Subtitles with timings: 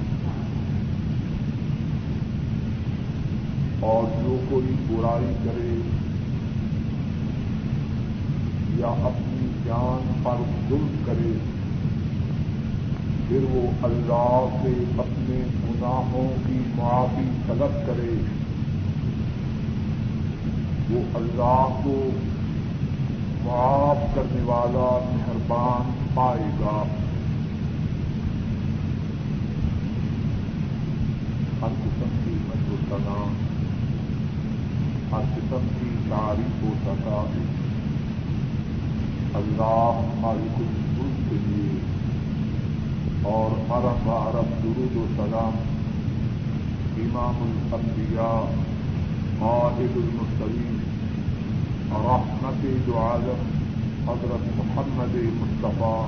[3.81, 5.81] اور جو کوئی برائی کرے
[8.79, 10.37] یا اپنی جان پر
[10.69, 11.39] ظلم کرے،
[13.29, 18.15] پھر وہ اللہ سے اپنے گناہوں کی معافی طلب کرے۔
[20.91, 22.11] وہ اللہ کو
[23.47, 26.85] معاف کرنے والا مہربان پائے گا۔
[31.63, 33.35] ہر قسم کی مجبور نام
[35.13, 37.23] ہر قسم کی تعریف و سکا
[39.35, 41.79] اللہ مالک الفل کے لیے
[43.23, 45.57] اور عرب عرب درود و سلام
[46.97, 48.41] امام الانبیاء،
[49.39, 50.86] قائد المسلیم
[51.93, 53.43] رحمت جو عالم
[54.09, 56.07] حضرت محمد مصطفیٰ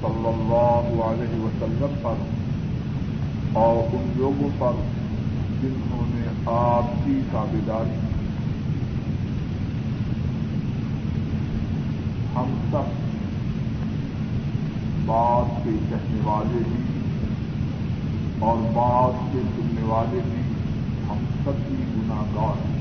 [0.00, 2.14] صلی اللہ علیہ وسلم پر
[3.52, 4.72] اور ان لوگوں پر
[5.62, 7.98] جنہوں نے آپ کی تابیداری
[12.36, 13.08] ہم سب
[15.06, 16.82] بات کے کہنے والے بھی
[18.38, 20.40] اور بات کے سننے والے بھی
[21.10, 22.77] ہم سب بھی گناگار ہیں۔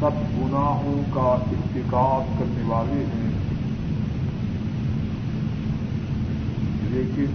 [0.00, 3.30] سب گناہوں کا ارتکاب کرنے والے ہیں۔
[6.90, 7.26] لیکن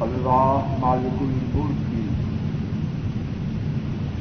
[0.00, 2.08] اللہ مالک الملک کی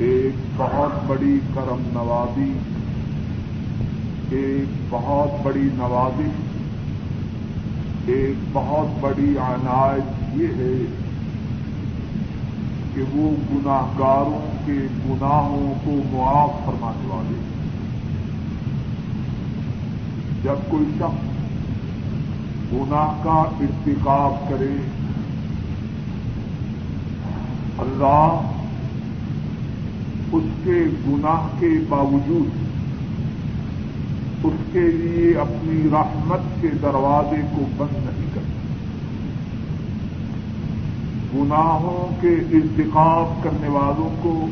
[0.06, 2.53] ایک بہت بڑی کرم نوازی،
[4.30, 6.30] ایک بہت بڑی نوازی،
[8.12, 10.85] ایک بہت بڑی عنایت یہ ہے
[12.96, 17.39] کہ وہ گناہ گاروں کے گناہوں کو معاف فرمانے والے
[20.44, 21.25] جب کوئی شخص
[22.73, 24.75] گناہ کا ارتکاب کرے،
[27.78, 28.53] اللہ
[30.31, 32.66] اس کے گناہ کے باوجود
[34.45, 38.55] اس کے لیے اپنی رحمت کے دروازے کو بند نہیں کرتا
[41.36, 44.48] گناہوں کے انتخاب کرنے والوں کو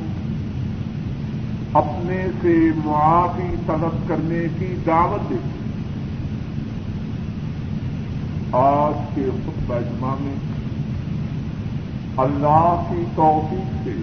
[1.74, 5.63] اپنے سے معافی طلب کرنے کی دعوت دیتی
[8.52, 10.36] آج کے خود اجماع میں
[12.18, 13.96] اللہ کی توفیق سے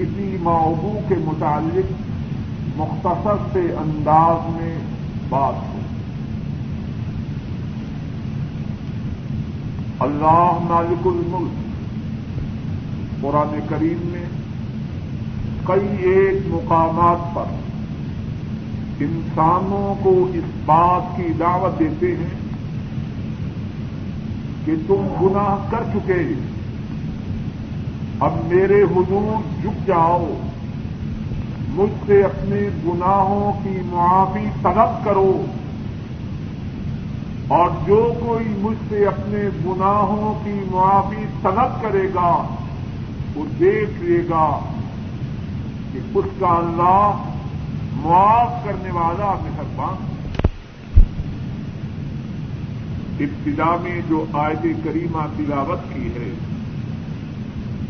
[0.00, 1.92] اسی موضوع کے متعلق
[2.76, 4.78] مختصر سے انداز میں
[5.28, 5.71] بات
[10.02, 11.52] اللہ مالک الملک۔
[13.22, 14.24] قرآن کریم میں
[15.64, 17.44] کئی ایک مقامات پر
[19.00, 22.40] انسانوں کو اس بات کی دعوت دیتے ہیں
[24.64, 26.34] کہ تم گناہ کر چکے
[28.20, 30.34] اب میرے حضور جھک جاؤ۔
[31.68, 35.44] مجھ سے اپنے گناہوں کی معافی طلب کرو۔
[37.48, 42.56] اور جو کوئی مجھ سے اپنے گناہوں کی معافی طلب کرے گا،
[43.34, 44.46] وہ دیکھ لے گا
[45.92, 47.22] کہ اس کا اللہ
[47.96, 50.10] معاف کرنے والا مہربان
[53.20, 56.32] ابتدا میں جو آیت کریمہ تلاوت کی ہے،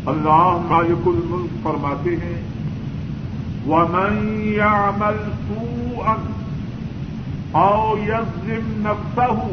[0.05, 2.41] اللہ مالک الملک فرماتے ہیں،
[3.67, 6.42] وَمَن يَعْمَلْ سُوءًا
[7.53, 9.47] او یزم نفسه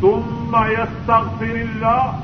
[0.00, 2.18] ثم يستغفر الله،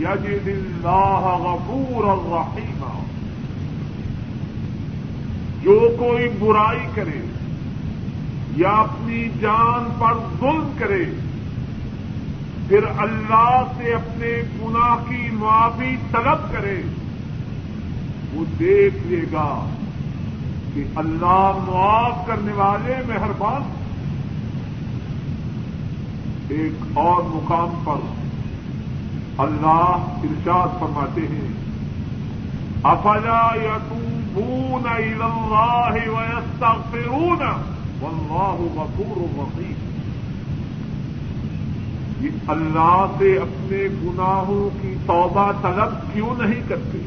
[0.00, 3.02] يجد الله غفورا رحيما۔
[5.62, 7.20] جو کوئی برائی کرے
[8.56, 11.04] یا اپنی جان پر ظلم کرے،
[12.68, 16.82] پھر اللہ سے اپنے گناہ کی معافی طلب کرے،
[18.32, 19.68] وہ دیکھ لے گا۔
[20.76, 23.62] کہ اللہ معاف کرنے والے مہربان
[26.48, 28.04] ایک اور مقام پر
[29.38, 31.48] اللہ ارشاد فرماتے ہیں،
[32.82, 37.42] افلا یتوبون الى اللہ ویستغفرون؟
[38.00, 39.74] واللہ غفور رحیم۔
[42.20, 46.98] یہ اللہ سے اپنے گناہوں کی توبہ طلب کیوں نہیں کرتے؟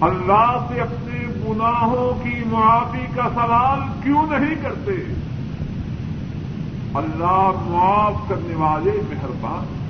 [0.00, 5.14] اللہ سے اپنے گناہوں کی معافی کا سوال کیوں نہیں کرتے؟
[6.94, 9.82] اللہ معاف کرنے والے مہربان۔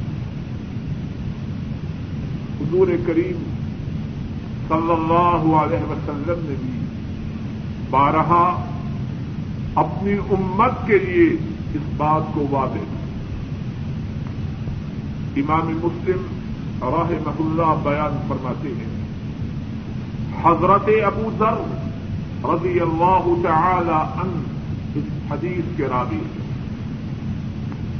[2.61, 3.57] حضور کریم
[4.69, 6.87] صلی اللہ علیہ وسلم نے بھی
[7.91, 8.65] بارہا
[9.75, 11.37] اپنی امت کے لیے
[11.75, 12.97] اس بات کو واضح
[15.37, 16.27] امام مسلم
[16.83, 18.96] راہ اللہ بیان فرماتے ہیں۔
[20.43, 21.77] حضرت ابو ذر
[22.45, 24.43] رضی اللہ تعالی ان
[24.95, 26.23] اس حدیث کے راوی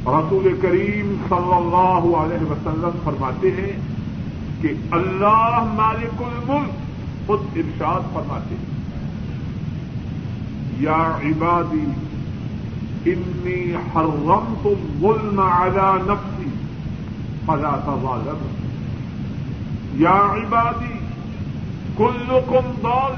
[0.05, 3.79] رسول کریم صلی اللہ علیہ وسلم فرماتے ہیں
[4.61, 6.71] کہ اللہ مالک الملک
[7.27, 8.77] خود ارشاد فرماتے ہیں۔
[10.79, 11.85] یا عبادی،
[13.11, 16.49] انی حرمت الظلم على نفسی،
[17.45, 18.47] فلا تظالم۔
[19.93, 20.96] یا عبادی
[21.97, 23.15] كلكم ضال.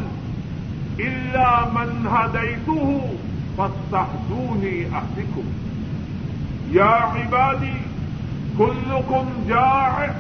[1.00, 3.02] إلا من هديته
[3.58, 5.44] فاستهدوني أهدكم.
[6.72, 7.74] يا عبادي،
[8.58, 10.16] كلكم جائع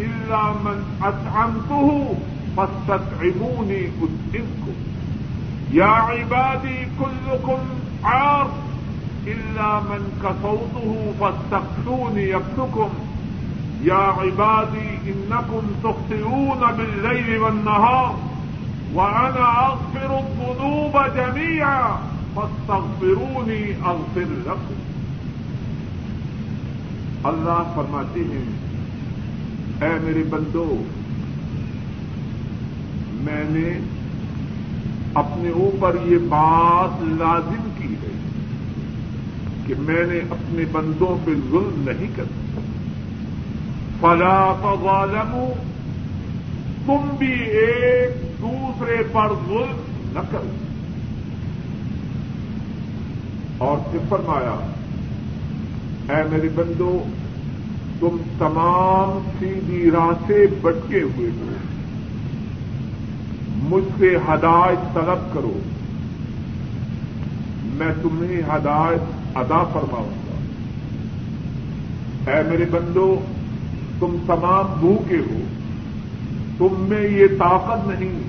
[0.00, 2.14] إلا من أطعمته
[2.56, 4.76] فاستطعموني أطعمكم.
[5.72, 7.58] يا عبادي، كلكم
[8.04, 8.50] عار.
[9.26, 12.90] إلا من كسوته فاستقسوني يكسكم.
[13.84, 18.18] يا عبادي إنكم تخطئون بالليل والنهار
[18.94, 21.98] وأنا أغفر الذنوب جميعا
[22.36, 24.78] فاستغفروني أغفر لكم
[27.28, 28.44] اللہ فرماتے ہیں،
[29.80, 30.82] اے میرے بندو،
[33.24, 33.68] میں نے
[35.14, 38.12] اپنے اوپر یہ بات لازم کی ہے
[39.66, 42.39] کہ میں نے اپنے بندوں پہ ظلم نہیں کرتا
[44.00, 45.52] فلا تظالموا،
[46.86, 49.76] تم بھی ایک دوسرے پر ظلم
[50.12, 50.50] نہ کرو۔
[53.58, 54.72] اور پھر فرمایا،
[56.14, 57.02] اے میرے بندو،
[58.00, 61.50] تم تمام سیدھی راہ سے بٹکے ہوئے ہو۔
[63.56, 65.58] مجھ سے ہدایت طلب کرو۔
[67.62, 69.00] میں تمہیں ہدایت
[69.36, 70.34] ادا فرماؤں گا۔
[72.30, 73.20] اے میرے بندو
[74.00, 75.40] تم تمام بھوکے ہو،
[76.58, 78.20] تم میں یہ طاقت نہیں۔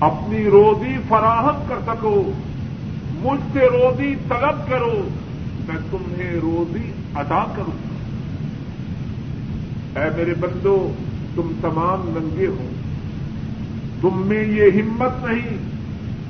[0.00, 2.32] اپنی روزی فراہم کر سکو،
[3.22, 5.08] مجھ سے روزی طلب کرو،
[5.68, 7.86] میں تمہیں روزی ادا کروں
[9.98, 10.92] اے میرے بندو،
[11.34, 12.68] تم تمام ننگے ہو۔
[14.00, 15.56] تم میں یہ ہمت نہیں،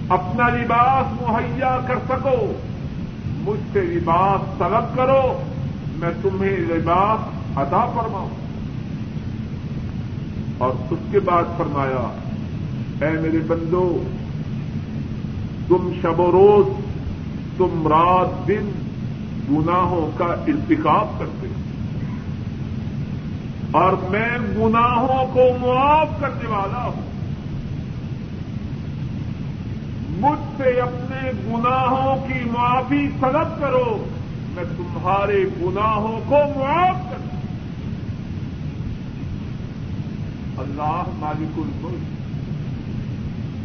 [0.09, 2.53] اپنا لباس مہیا کر سکو۔
[3.27, 5.43] مجھ سے لباس طلب کرو،
[5.97, 8.29] میں تمہیں لباس ادا فرماؤں
[10.59, 12.09] اور اس کے بعد فرمایا،
[13.05, 14.03] اے میرے بندو،
[15.69, 16.67] تم شب و روز،
[17.57, 18.71] تم رات، دن
[19.51, 21.47] گناہوں کا ارتکاب کرتے
[23.71, 27.07] اور میں گناہوں کو معاف کرنے والا ہوں۔
[30.09, 34.05] مجھ سے اپنے گناہوں کی معافی طلب کرو،
[34.55, 37.16] میں تمہارے گناہوں کو معاف کر
[40.69, 42.17] اللہ مالک الملک۔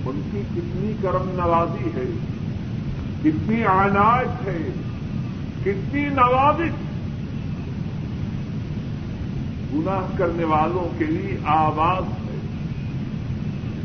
[0.06, 2.06] ان کی کتنی کرم نوازی ہے،
[3.24, 4.70] کتنی عنایت ہے،
[5.62, 6.92] کتنی نوازش۔
[9.74, 12.38] گناہ کرنے والوں کے لیے آواز ہے۔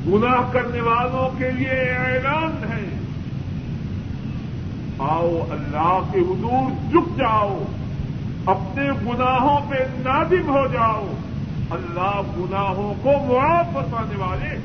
[0.06, 2.98] گناہ کرنے والوں کے لیے اعلان ہے۔
[4.98, 7.62] آؤ اللہ کے حضور جھک جاؤ،
[8.46, 11.15] اپنے گناہوں پہ نادم ہو جاؤ۔
[11.70, 14.58] اللہ گناہوں کو معاف فرمانے والے۔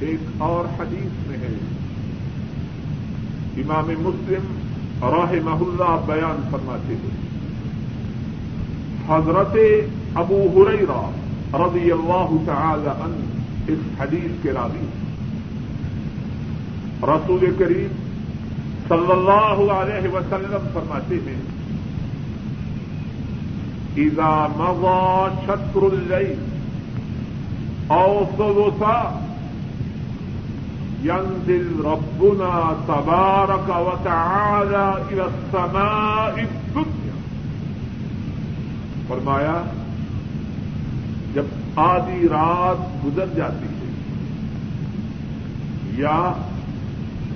[0.00, 1.54] ایک اور حدیث میں ہے۔
[3.56, 4.58] امام مسلم
[5.02, 7.22] راہ محلہ بیان فرماتے ہیں۔
[9.08, 9.56] حضرت
[10.14, 11.10] ابو ہریرا
[11.54, 14.86] رضی اللہ تعالی عنہ اس حدیث کے راوی۔
[17.02, 17.92] رسول کریم
[18.88, 21.51] صلی اللہ علیہ وسلم فرماتے ہیں۔
[23.96, 26.36] إذا مضى شطر الليل
[27.90, 29.20] أو ثلثا
[31.02, 37.16] ينزل ربنا تبارك وتعالى إلى السماء الدنيا.
[39.08, 39.62] فرمایا،
[41.34, 41.44] جب
[41.76, 43.90] آدھی رات گزر جاتی ہے
[46.02, 46.32] یا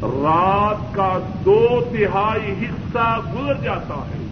[0.03, 4.26] رات کا دو تہائی حصہ گزر جاتا ہے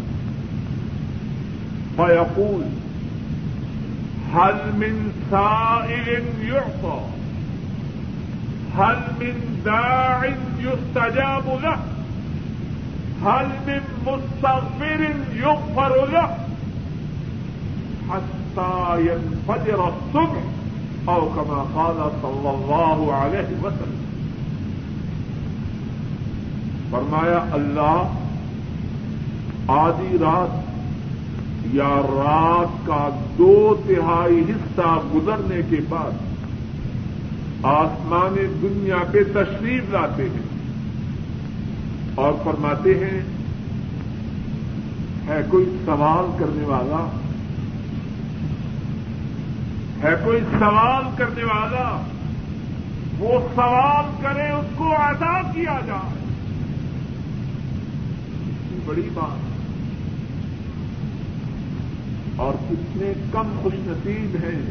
[1.96, 2.68] فیقول
[4.34, 6.10] حل من سائل
[6.42, 7.00] يعطى
[8.78, 10.26] هل من داع
[10.60, 11.76] يستجاب له؟
[13.24, 15.02] حل من مستغفر
[15.34, 16.28] يغفر له؟
[18.10, 20.42] حتى ينفجر الصبح،
[21.06, 23.95] او كما قال صلى الله عليه وسلم۔
[26.96, 28.04] فرمایا، اللہ
[29.68, 30.66] آدھی رات
[31.74, 36.12] یا رات کا دو تہائی حصہ گزرنے کے بعد
[37.64, 40.62] آسمان دنیا پہ تشریف لاتے ہیں
[42.16, 43.22] اور فرماتے ہیں،
[45.28, 47.10] ہے کوئی سوال کرنے والا؟
[50.04, 52.02] ہے کوئی سوال کرنے والا؟
[53.20, 56.15] وہ سوال کرے، اس کو ادا کیا جائے۔
[58.86, 59.56] بڑی بات۔
[62.36, 64.62] اور کتنے کم خوش نصیب ہیں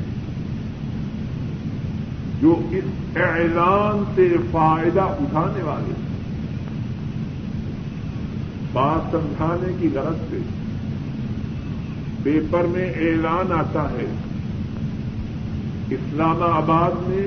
[2.40, 5.92] جو اس اعلان سے فائدہ اٹھانے والے
[8.72, 10.38] بات سمجھانے کی غرض سے
[12.22, 14.06] پیپر میں اعلان آتا ہے،
[15.90, 17.26] اسلام آباد میں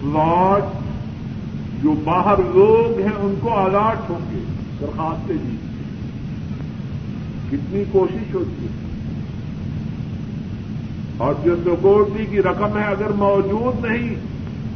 [0.00, 0.83] پلاٹ
[1.84, 4.38] جو باہر لوگ ہیں ان کو الاٹ ہوں گے،
[4.80, 5.56] درخواستیں دی۔
[7.50, 8.68] کتنی کوشش ہوتی ہے۔
[11.16, 14.14] اور جو سیکورٹی کی رقم ہے اگر موجود نہیں،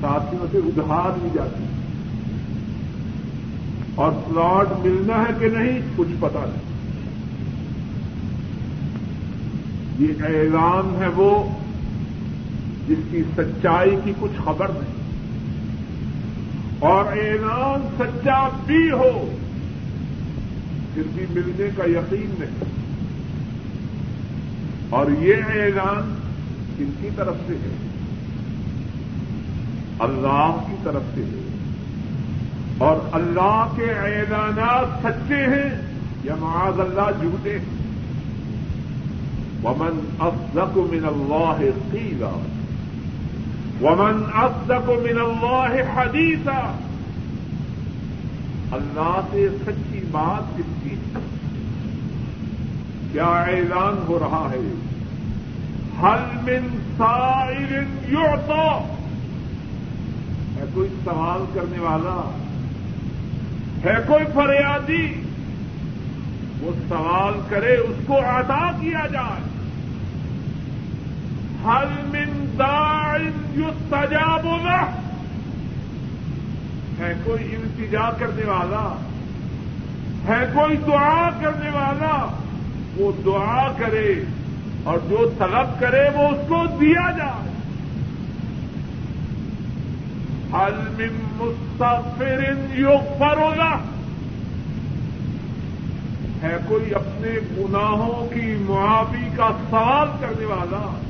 [0.00, 1.64] ساتھیوں سے ادھار لی جاتی۔
[3.94, 6.78] اور پلاٹ ملنا ہے کہ نہیں، کچھ پتا نہیں۔
[9.98, 11.44] یہ اعلان ہے وہ،
[12.88, 14.97] جس کی سچائی کی کچھ خبر نہیں۔
[16.78, 19.30] اور اعلان سچا بھی ہو،
[20.94, 22.78] پھر بھی ملنے کا یقین نہیں۔
[24.90, 26.14] اور یہ اعلان
[26.78, 27.76] کن کی طرف سے ہے؟
[29.98, 31.48] اللہ کی طرف سے ہے۔
[32.78, 35.82] اور اللہ کے اعلانات سچے ہیں
[36.24, 37.78] یا معاذ اللہ جھوٹے ہیں؟
[39.64, 42.57] ومن اصدق من اللہ قیلا
[43.82, 46.78] ومن اصدق من اللہ حدیثا۔
[48.72, 50.94] اللہ سے سچی بات کس کی؟
[53.12, 54.74] کیا اعلان ہو رہا ہے؟
[56.02, 57.72] حل من سائر
[58.12, 58.94] یعطا۔
[60.56, 62.30] ہے کوئی سوال کرنے والا
[63.84, 65.22] ہے کوئی فریادی،
[66.60, 69.47] وہ سوال کرے اس کو عطا کیا جائے۔
[71.66, 73.16] حل من داع
[73.56, 74.86] یستجاب له؟
[76.98, 78.96] ہے کوئی التجا کرنے والا؟
[80.28, 82.36] ہے کوئی دعا کرنے والا؟
[82.96, 84.24] وہ دعا کرے
[84.84, 87.48] اور جو طلب کرے وہ اس کو دیا جائے۔
[90.52, 92.42] حل من مستغفر
[92.78, 93.76] یغفر له؟
[96.42, 101.00] ہے کوئی اپنے گناہوں کی معافی کا سوال کرنے والا؟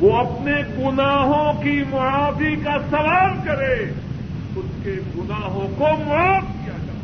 [0.00, 3.74] وہ اپنے گناہوں کی معافی کا سوال کرے،
[4.56, 6.98] اس کے گناہوں کو معاف کیا جائے۔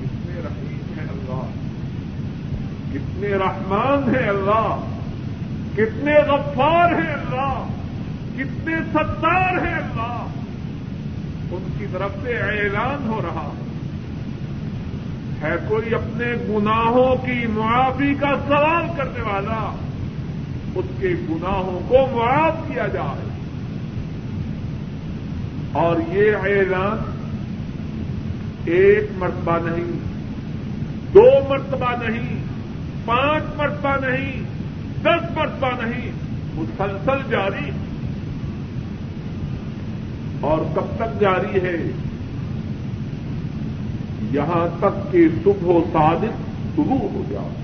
[0.00, 1.46] کتنے رحیم ہے اللہ،
[2.92, 4.88] کتنے رحمان ہیں اللہ،
[5.74, 7.66] کتنے غفار ہیں اللہ،
[8.36, 10.26] کتنے ستار ہیں اللہ۔
[11.50, 13.50] ان کی طرف سے اعلان ہو رہا
[15.42, 19.89] ہے کوئی اپنے گناہوں کی معافی کا سوال کرنے والا؟
[20.74, 23.30] اس کے گناہوں کو معاف کیا جائے۔
[25.72, 26.98] اور یہ اعلان
[28.64, 29.98] ایک مرتبہ نہیں،
[31.14, 32.36] دو مرتبہ نہیں،
[33.04, 34.42] پانچ مرتبہ نہیں،
[35.02, 36.12] دس مرتبہ نہیں،
[36.54, 37.70] مسلسل جاری۔
[40.40, 41.90] اور کب تک جاری ہے؟
[44.32, 47.59] یہاں تک کہ صبح و صادق شروع ہو جائے۔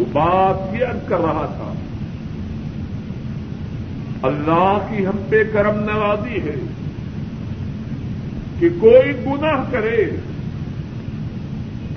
[0.00, 1.72] تو بات یہ ارد کر رہا تھا،
[4.22, 6.54] اللہ کی ہم پہ کرم نوازی ہے
[8.60, 10.04] کہ کوئی گناہ کرے،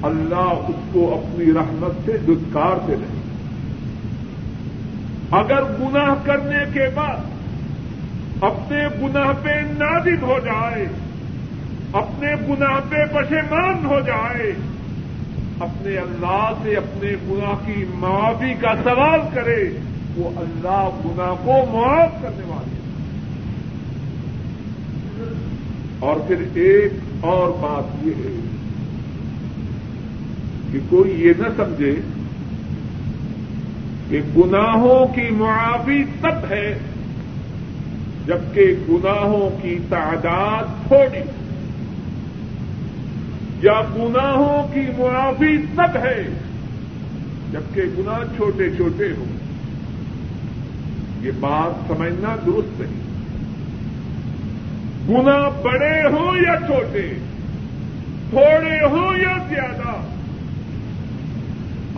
[0.02, 3.22] اللہ اس کو اپنی رحمت سے دھتکارتے نہیں
[5.32, 10.86] اگر گناہ کرنے کے بعد اپنے گناہ پہ نادد ہو جائے،
[11.94, 14.52] اپنے گناہ پہ پشیمان ہو جائے
[15.60, 19.70] اپنے اللہ سے اپنے گناہ کی معافی کا سوال کرے،
[20.16, 22.82] وہ اللہ گناہ کو معاف کرنے والے
[26.00, 28.34] اور پھر ایک اور بات یہ ہے
[30.72, 31.96] کہ کوئی یہ نہ سمجھے
[34.10, 36.78] کہ گناہوں کی معافی تب ہے
[38.26, 41.43] جبکہ گناہوں کی تعداد تھوڑی ہے
[43.64, 46.24] یا گناہوں کی معافی سب ہے،
[47.52, 49.38] جبکہ گناہ چھوٹے چھوٹے ہوں۔
[51.22, 53.04] یہ بات سمجھنا درست نہیں۔
[55.10, 57.14] گنا بڑے ہوں یا چھوٹے،
[58.30, 59.98] تھوڑے ہوں یا زیادہ،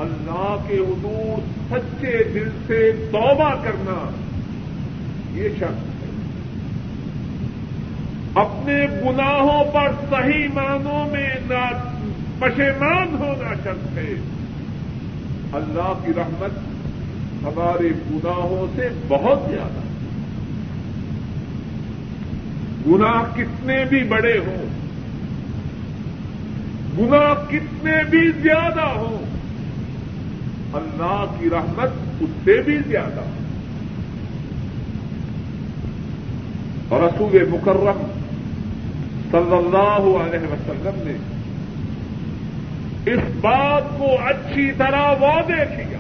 [0.02, 1.42] اللہ کے حضور
[1.72, 4.10] سچے دل سے توبہ کرنا
[5.34, 6.05] یہ شخص ہے۔
[8.36, 11.64] اپنے گناہوں پر صحیح معنوں میں نہ
[12.40, 14.14] پشیمان ہونا شخص ہے
[15.54, 16.58] اللہ کی رحمت
[17.44, 19.84] ہمارے گناہوں سے بہت زیادہ
[22.88, 24.66] گناہ کتنے بھی بڑے ہوں،
[26.98, 29.24] گناہ کتنے بھی زیادہ ہوں،
[30.74, 33.24] اللہ کی رحمت اس سے بھی زیادہ
[36.90, 38.04] اور رسول مکرم
[39.32, 41.16] صلی اللہ علیہ وسلم نے
[43.14, 45.98] اس بات کو اچھی طرح واضح کیا۔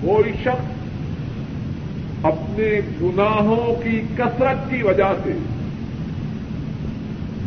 [0.00, 0.66] کوئی شخص
[2.22, 5.32] اپنے گناہوں کی کثرت کی وجہ سے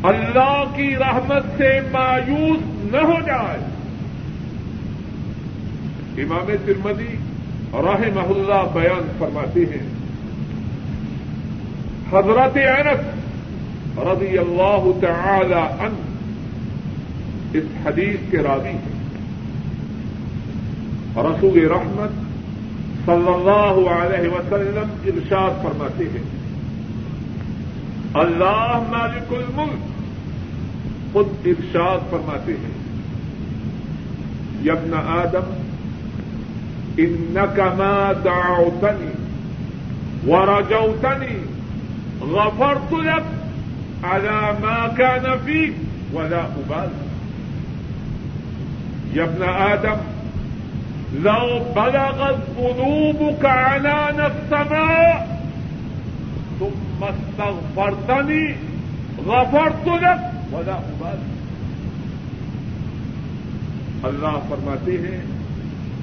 [0.03, 2.59] اللہ کی رحمت سے مایوس
[2.91, 3.59] نہ ہو جائے۔
[6.24, 7.15] امام ترمدی
[7.74, 9.88] راہ محلہ بیان فرماتے ہیں،
[12.12, 13.18] حضرت انس
[14.03, 16.08] رضی اللہ تعالی عنہ
[17.58, 18.98] اس حدیث کے راوی ہیں۔
[21.29, 22.12] رسول رحمت
[23.06, 26.27] صلی اللہ علیہ وسلم ارشاد فرماتے ہیں،
[28.22, 29.88] اللہ مالک الملک
[31.14, 32.77] خود ارشاد فرماتے ہیں
[34.66, 35.57] یبن آدم
[37.01, 39.12] انك ما دعوتني
[40.27, 41.35] ورجوتني
[42.22, 43.38] غفرت لك
[44.03, 45.74] ما كان فيك
[46.14, 47.07] ولا أبالي.
[49.14, 49.98] يا ابن آدم،
[51.14, 55.40] لو بلغت ذنوبك عنان السماء
[56.59, 58.55] ثم استغفرتني،
[59.25, 61.29] غفرت لك ولا أبالي.
[64.03, 65.22] اللہ فرماتے ہیں،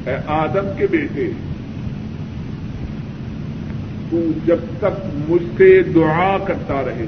[0.04, 1.30] اے آدم کے بیٹے،
[4.10, 7.06] تو جب تک مجھ سے دعا کرتا رہے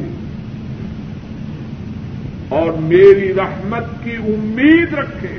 [2.49, 5.37] اور میری رحمت کی امید رکھے۔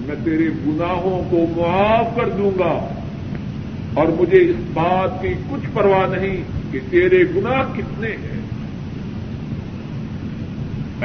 [0.00, 2.88] میں تیرے گناہوں کو معاف کر دوں گا
[3.94, 6.36] اور مجھے اس بات کی کچھ پرواہ نہیں
[6.72, 8.42] کہ تیرے گناہ کتنے ہیں۔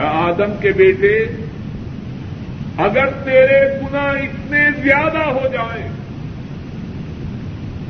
[0.08, 1.26] آدم کے بیٹے،
[2.78, 5.88] اگر تیرے گنا اتنے زیادہ ہو جائیں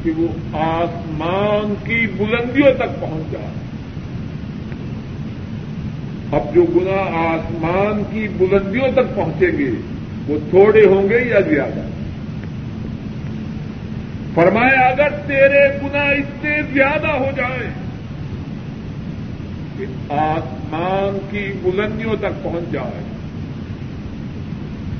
[0.03, 3.66] کہ وہ آسمان کی بلندیوں تک پہنچ جائے
[6.31, 9.71] اب جو گنا آسمان کی بلندیوں تک پہنچیں گے،
[10.27, 11.79] وہ تھوڑے ہوں گے یا زیادہ؟
[14.33, 17.69] فرمایا اگر تیرے گنا اتنے زیادہ ہو جائیں
[19.77, 23.03] کہ آسمان کی بلندیوں تک پہنچ جائے۔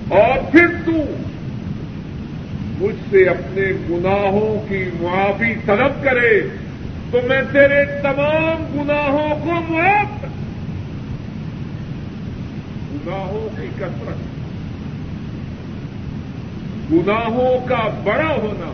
[0.09, 0.91] اور پھر تو
[2.79, 6.41] مجھ سے اپنے گناہوں کی معافی طلب کرے،
[7.11, 10.16] تو میں تیرے تمام گناہوں کو معاف
[13.07, 14.17] گناہوں کی کثرت۔
[16.91, 18.71] گناہوں کا بڑا ہونا۔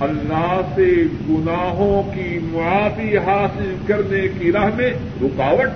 [0.00, 4.90] اللہ سے گناہوں کی معافی حاصل کرنے کی راہ میں
[5.22, 5.68] رکاوٹ۔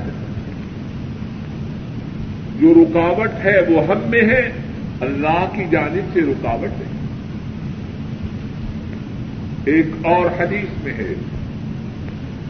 [2.61, 4.53] جو رکاوٹ ہے وہ ہم میں ہے،
[5.01, 6.87] اللہ کی جانب سے رکاوٹ ہے۔
[9.65, 11.15] ایک اور حدیث میں ہے۔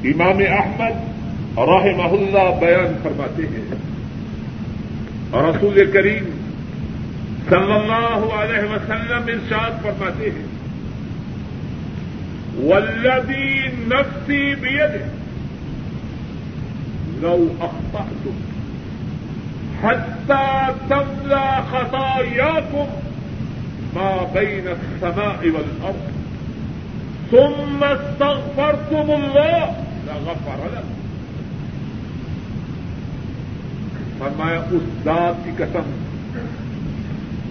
[0.05, 1.16] امام احمد
[1.57, 3.75] راہ محلہ بیان فرماتے ہیں۔
[5.31, 6.25] اور رسول کریم
[7.49, 10.57] صلی اللہ علیہ وسلم ارشاد فرماتے ہیں۔
[12.59, 14.91] ولدی نفسی بید
[17.23, 18.39] لو اخطأتم
[19.83, 22.85] حتى تملا خطاياكم
[23.95, 26.11] ما بين السماء والارض
[27.31, 29.65] ثم استغفرتم الله
[30.07, 31.06] لغفر لكم
[34.19, 35.91] فرمایا، اس ذات کی قسم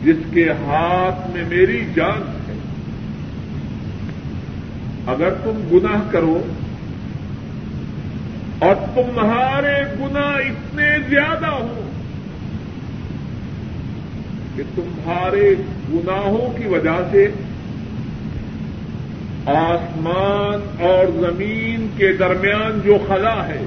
[0.04, 2.54] جس کے ہاتھ میں میری جان ہے۔
[5.08, 6.44] اگر تم گناہ کرو
[8.60, 11.90] اور تمہارے گناہ اتنے زیادہ ہوں
[14.56, 15.56] کہ تمہارے
[15.94, 17.28] گناہوں کی وجہ سے
[19.46, 23.62] آسمان اور زمین کے درمیان جو خلا ہے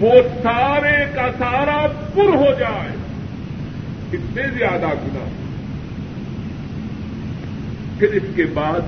[0.00, 2.96] وہ سارے کا سارا پر ہو جائے۔
[4.12, 5.28] اتنے زیادہ گنا
[7.98, 8.80] پھر اس کے بعد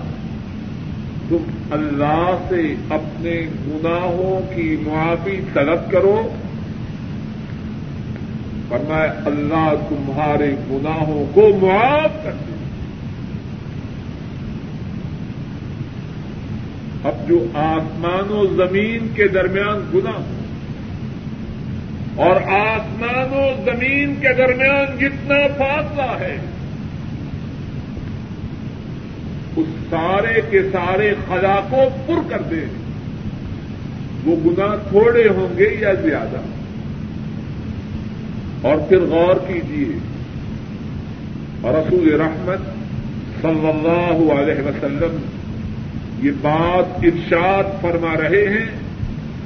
[1.29, 6.35] تم اللہ سے اپنے گناہوں کی معافی طلب کرو۔
[8.71, 12.55] ورنہ اللہ تمہارے گناہوں کو معاف کر دے۔
[17.05, 20.44] اب جو آسمان و زمین کے درمیان گنا
[22.17, 26.37] اور آسمان و زمین کے درمیان جتنا فاصلہ ہے،
[29.57, 32.65] اس سارے کے سارے خلا کو پر کر دیں
[34.25, 36.41] وہ گنا تھوڑے ہوں گے یا زیادہ؟
[38.63, 39.99] اور پھر غور کیجیے
[41.61, 42.59] اور رسول رحمت
[43.43, 45.19] صلی اللہ علیہ وسلم
[46.23, 48.67] یہ بات ارشاد فرما رہے ہیں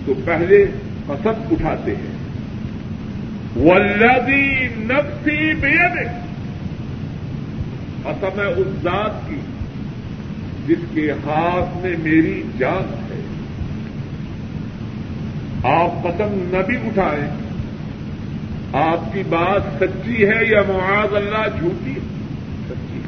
[0.07, 0.65] تو پہلے
[1.07, 2.18] قسم اٹھاتے ہیں۔
[3.59, 6.09] ولدی نفسی بید
[8.03, 9.41] قسم ہے اس ذات کی
[10.67, 13.21] جس کے ہاتھ میں میری جان ہے۔
[15.73, 17.31] آپ قسم نہ بھی اٹھائیں۔
[18.73, 22.01] آپ کی بات سچی ہے یا معاذ اللہ جھوٹی ہے؟
[22.69, 23.01] سچی۔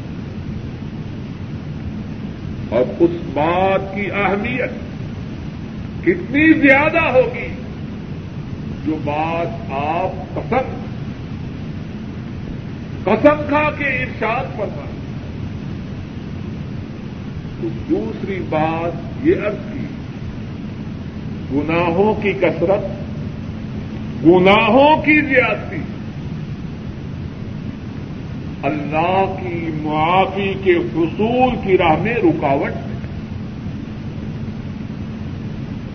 [2.69, 4.71] اور اس بات کی اہمیت
[6.05, 7.49] کتنی زیادہ ہوگی؟
[8.87, 10.81] جو بات آپ قسم
[13.05, 14.67] قسم کھا کے ارشاد پر
[17.61, 19.87] تو دوسری بات یہ عرض کی،
[21.55, 22.85] گناہوں کی کثرت،
[24.27, 25.77] گناہوں کی زیادتی،
[28.63, 32.73] اللہ کی معافی کے حصول کی راہ میں رکاوٹ۔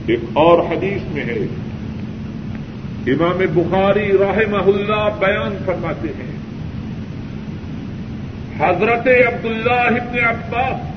[0.05, 1.64] ایک اور حدیث میں ہے۔
[3.07, 4.37] امام بخاری راہ
[4.67, 6.35] اللہ بیان فرماتے ہیں۔
[8.59, 10.95] حضرت عبداللہ ابن عباس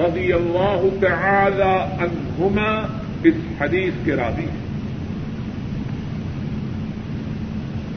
[0.00, 2.86] رضی اللہ تعالی عنہما
[3.24, 4.62] اس حدیث کے راوی ہیں۔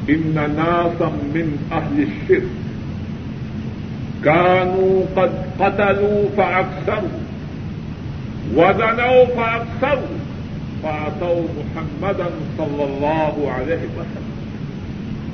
[0.07, 2.65] ان ناسا من اهل الشرك
[4.23, 7.23] كانوا قد قتلوا فاكثروا
[8.55, 10.24] وزنوا فاكثروا
[10.85, 14.31] فاتوا محمدا صلى الله عليه وسلم.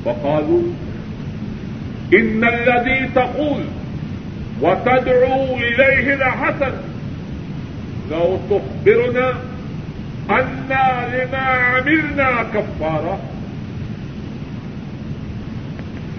[0.03, 0.61] وقالوا
[2.13, 3.63] ان الذي تقول
[4.61, 6.71] وتدعو اليه لحسن.
[8.11, 9.33] لو تخبرنا
[10.29, 13.19] انا لما عملنا كفاره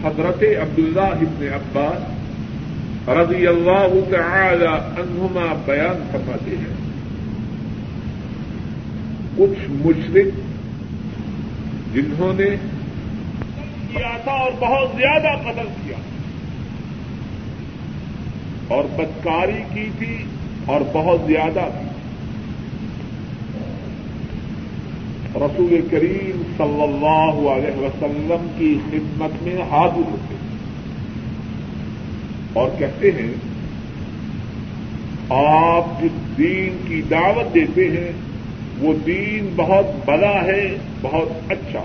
[0.04, 6.81] حضرت عبداللہ ابن عباس رضی اللہ تعالی عنہما بیان فرماتے ہیں.
[9.36, 10.40] کچھ مشرق
[11.94, 12.56] جنہوں نے
[13.90, 15.96] کیا تھا اور بہت زیادہ قتل کیا
[18.68, 20.24] اور بدکاری کی تھی
[20.66, 21.88] اور بہت زیادہ کی
[25.36, 30.50] رسول کریم صلی اللہ علیہ وسلم کی خدمت میں حاضر ہوتے ہیں
[32.52, 33.32] اور کہتے ہیں،
[35.30, 38.12] آپ جس دین کی دعوت دیتے ہیں
[38.82, 41.84] وہ دین بہت بڑا ہے، بہت اچھا۔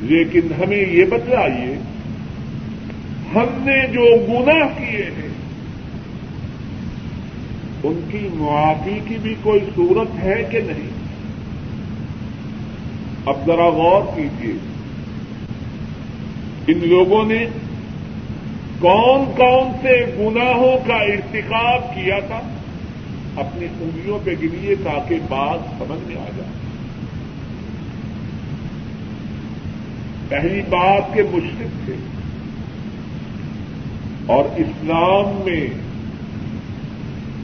[0.00, 1.76] لیکن ہمیں یہ بتلائیے،
[3.34, 5.28] ہم نے جو گناہ کیے ہیں،
[7.82, 10.90] ان کی معافی کی بھی کوئی صورت ہے کہ نہیں؟
[13.26, 14.54] اب ذرا غور کیجیے۔
[16.66, 17.46] ان لوگوں نے
[18.78, 22.40] کون کون سے گناہوں کا ارتکاب کیا تھا؟
[23.40, 26.50] اپنی انگلیوں پہ گریے تاکہ بات سمجھ میں آ جائے۔
[30.28, 31.94] پہلی بات کے مشرق تھے۔
[34.26, 35.66] اور اسلام میں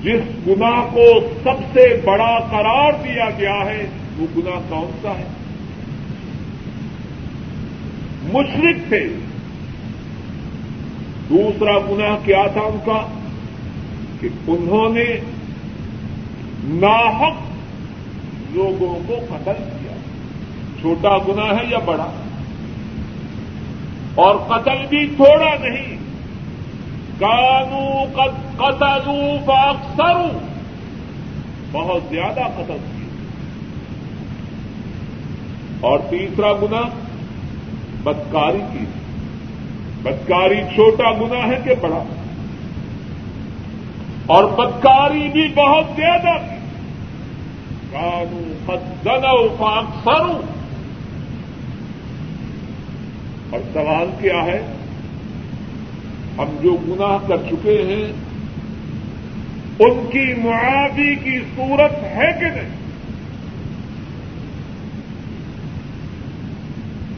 [0.03, 1.05] جس گنا کو
[1.43, 3.87] سب سے بڑا قرار دیا گیا ہے،
[4.19, 5.25] وہ گنا کون سا ہے؟
[8.33, 9.09] مشرق تھے۔
[11.29, 13.07] دوسرا گنا کیا تھا ان کا؟
[14.21, 15.21] کہ انہوں نے
[16.65, 17.35] ناحق
[18.51, 19.97] لوگوں کو قتل کیا۔
[20.81, 22.07] چھوٹا گنا ہے یا بڑا؟
[24.15, 25.97] اور قتل بھی تھوڑا نہیں۔
[27.19, 28.05] کانو
[28.57, 30.39] قتلو فاکثر
[31.73, 33.09] بہت زیادہ قتل کیا۔
[35.81, 36.81] اور تیسرا گنا
[38.03, 38.85] بدکاری کی۔
[40.03, 42.05] بدکاری چھوٹا گنا ہے کہ بڑا۔
[44.27, 46.54] اور بدکاری بھی بہت زیادہ تھی
[47.95, 50.41] کانو قدنو فاکثرو
[53.51, 54.63] اور سوال کیا ہے؟
[56.39, 58.13] ہم جو گناہ کر چکے ہیں،
[59.79, 62.85] ان کی معافی کی صورت ہے کہ نہیں؟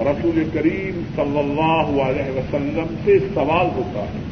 [0.00, 4.22] رسول کریم صلی اللہ علیہ وسلم سے سوال ہوتا ہے۔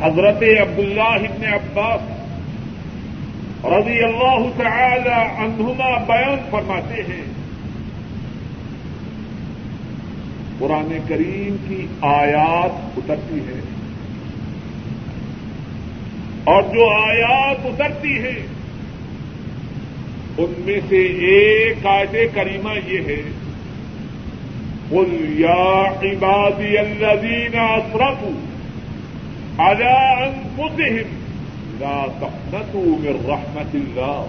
[0.00, 2.13] حضرت عبداللہ ابن عباس
[3.64, 7.24] رضی اللہ تعالی عنہما بیان فرماتے ہیں۔
[10.58, 13.60] قرآن کریم کی آیات اترتی ہے
[16.44, 18.46] اور جو آیات اترتی ہے
[20.38, 23.22] ان میں سے ایک آیت کریمہ یہ ہے۔
[24.88, 28.54] قل یا عبادی الذین اسرفوا
[29.58, 31.23] على انفسهم
[31.84, 34.24] لا تقنطوا من رحمة الله.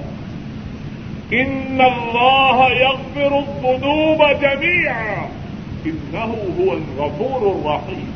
[1.33, 5.29] ان الله يغفر الذنوب جميعا.
[5.85, 8.11] انه هو الغفور الرحيم.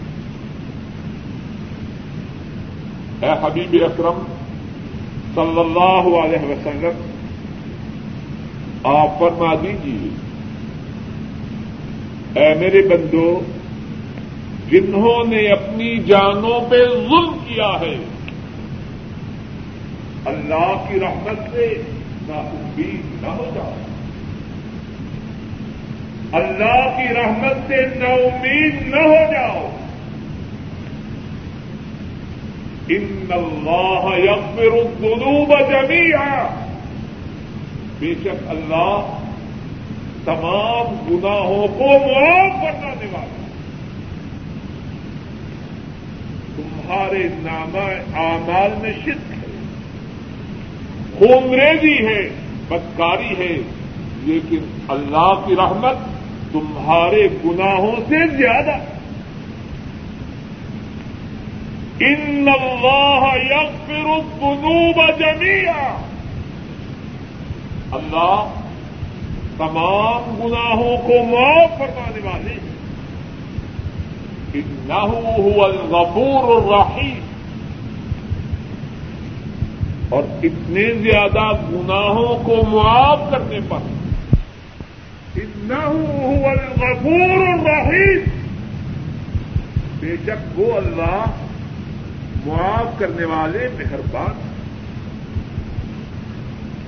[3.21, 4.19] اے حبیب اکرم
[5.36, 7.02] صلی اللہ علیہ وسلم،
[8.84, 10.10] آپ فرما دیجیے
[12.34, 13.39] اے میرے بندو،
[14.69, 16.78] جنہوں نے اپنی جانوں پہ
[17.10, 17.95] ظلم کیا ہے
[20.25, 21.82] اللہ کی رحمت سے
[22.27, 23.73] نہ امید نہ ہو جاؤ
[26.32, 29.69] اللہ کی رحمت سے نہ امید نہ ہو جاؤ۔
[32.88, 36.47] ان اللہ یغفر الذنوب جميعا
[37.99, 39.17] بے شک اللہ
[40.25, 43.36] تمام گناہوں کو معاف کرنا والا
[46.55, 47.77] تمہارے نام
[48.15, 49.38] اعمال میں شرک
[51.21, 52.29] ہے خونریزی ہے،
[52.67, 53.58] بدکاری ہے،
[54.19, 55.95] لیکن اللہ کی رحمت
[56.51, 58.75] تمہارے گناہوں سے زیادہ
[61.99, 66.01] ان اللہ یغفر الذنوب جميعا
[67.91, 68.53] اللہ
[69.58, 72.69] تمام گناہوں کو معاف فرمانے والے ہیں۔
[75.17, 77.29] هو الغفور الرحیم۔
[80.10, 83.78] اور اتنے زیادہ گناہوں کو معاف کرنے پر۔
[85.93, 88.24] هو الغفور الرحیم۔
[90.00, 91.26] بے شک وہ اللہ
[92.45, 94.50] معاف کرنے والے مہربان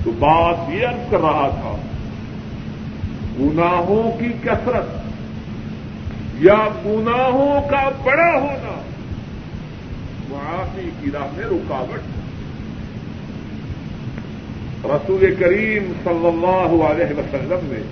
[0.04, 1.76] تو بات یہ عرض کر رہا تھا،
[3.40, 4.86] گناہوں کی کثرت
[6.40, 8.82] یا گناہوں کا بڑا ہونا،
[10.28, 12.21] معافی کی راہ میں رکاوٹ۔
[14.84, 17.82] رسول کریم صلی اللہ علیہ وسلم نے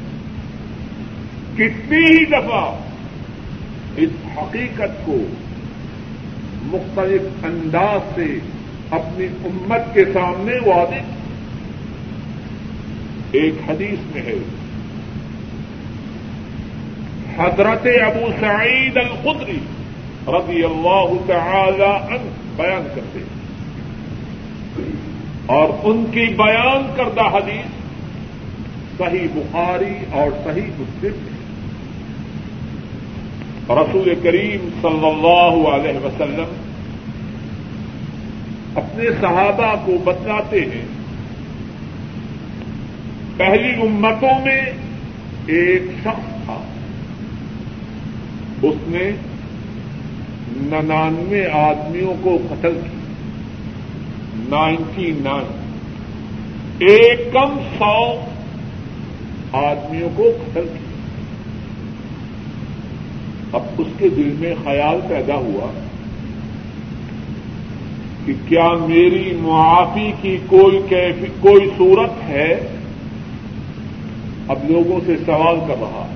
[1.54, 2.76] کتنی ہی دفعہ
[3.96, 5.16] اس حقیقت کو
[6.62, 8.38] مختلف انداز سے
[8.90, 11.18] اپنی امت کے سامنے واضح
[13.32, 14.38] ایک حدیث میں ہے،
[17.36, 19.58] حضرت ابو سعید القدری
[20.28, 23.39] رضی اللہ تعالی عنہ بیان کرتے ہیں۔
[25.50, 27.66] اور ان کی بیان کردہ حدیث
[28.98, 31.40] صحیح بخاری اور صحیح مسلم ہے۔
[33.74, 36.52] رسول کریم صلی اللہ علیہ وسلم
[38.74, 40.84] اپنے صحابہ کو بتلاتے ہیں،
[43.36, 44.62] پہلی امتوں میں
[45.46, 46.62] ایک شخص تھا۔
[48.62, 49.10] اس نے
[50.56, 52.99] ننانوے آدمیوں کو قتل کیا۔
[54.50, 55.60] Ninety nine.
[56.78, 58.20] ایک کم سو
[59.52, 60.90] آدمیوں کو قتل کیا۔
[63.52, 65.72] اب اس کے دل میں خیال پیدا ہوا
[68.26, 72.68] کہ کیا میری معافی کی کوئی کیفی، کوئی صورت ہے؟
[74.48, 76.06] اب لوگوں سے سوال کر رہا۔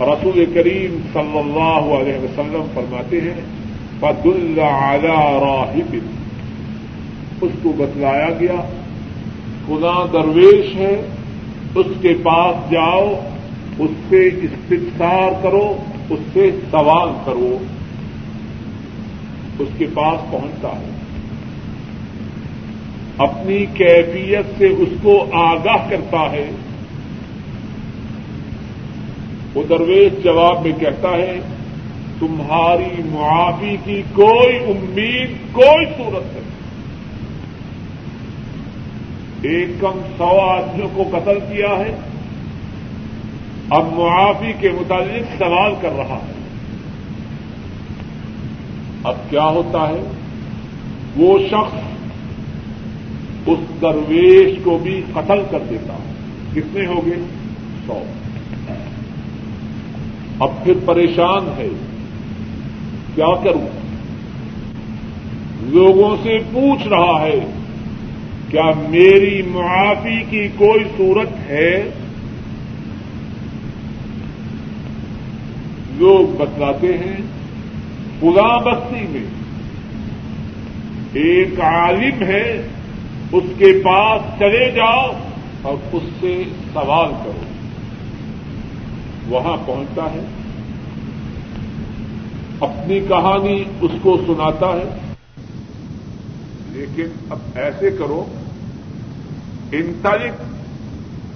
[0.00, 3.59] رسول کریم صلی اللہ علیہ وسلم فرماتے ہیں
[4.00, 5.96] فد اللہ راہب
[7.40, 8.68] اس کو بتلایا گیا،
[9.66, 11.02] خدا درویش ہے،
[11.74, 13.14] اس کے پاس جاؤ،
[13.78, 15.76] اس سے استفسار کرو،
[16.10, 17.58] اس سے سوال کرو۔
[19.58, 20.90] اس کے پاس پہنچتا ہے۔
[23.18, 26.50] اپنی کیفیت سے اس کو آگاہ کرتا ہے۔
[29.54, 31.40] وہ درویش جواب میں کہتا ہے
[32.20, 36.50] تمہاری معافی کی کوئی امید، کوئی صورت نہیں۔
[39.42, 41.96] ایک کم سو آدمیوں کو قتل کیا ہے۔
[43.70, 46.32] اب معافی کے متعلق سوال کر رہا ہے۔
[49.04, 50.10] اب کیا ہوتا ہے؟
[51.16, 51.76] وہ شخص
[53.46, 56.12] اس درویش کو بھی قتل کر دیتا ہے۔
[56.54, 57.16] کتنے ہو گئے؟
[57.86, 58.02] سو۔
[60.40, 61.68] اب پھر پریشان ہے۔
[63.20, 63.66] کیا کروں؟
[65.62, 67.40] لوگوں سے پوچھ رہا ہے،
[68.48, 71.90] کیا میری معافی کی کوئی صورت ہے؟
[75.96, 77.16] لوگ بتلاتے ہیں
[78.20, 79.26] پلا بستی میں
[81.12, 82.62] ایک عالم ہے،
[83.32, 85.12] اس کے پاس چلے جاؤ
[85.62, 87.40] اور اس سے سوال کرو۔
[89.28, 90.39] وہاں پہنچتا ہے؟
[92.60, 94.98] اپنی کہانی اس کو سناتا ہے۔
[96.66, 98.24] لیکن اب ایسے کرو۔
[99.72, 100.32] ان تاریخ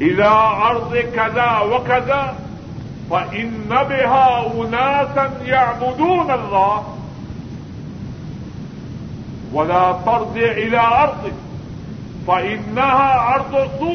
[0.00, 2.32] الا عرض کدا و کدا
[3.10, 6.94] ان نبا اناسن یا مدون اللہ
[9.54, 11.28] ولا فرض الى ارض
[12.24, 13.90] فانها ارض سو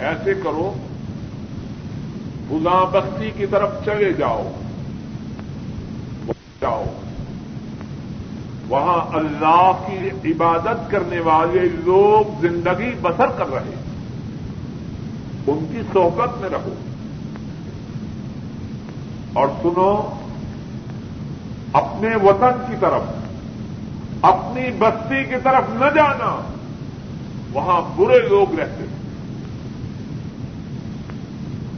[0.00, 0.74] ایسے کرو۔
[2.48, 4.50] بلا بستی کی طرف چلے جاؤ۔
[6.64, 6.84] جاؤ۔
[8.68, 13.74] وہاں اللہ کی عبادت کرنے والے لوگ زندگی بسر کر رہے
[15.46, 16.74] ان کی صحبت میں رہو۔
[19.32, 20.10] اور سنو،
[21.72, 23.02] اپنے وطن کی طرف،
[24.22, 26.52] اپنی بستی کی طرف نہ جانا،
[27.52, 28.96] وہاں برے لوگ رہتے ہیں۔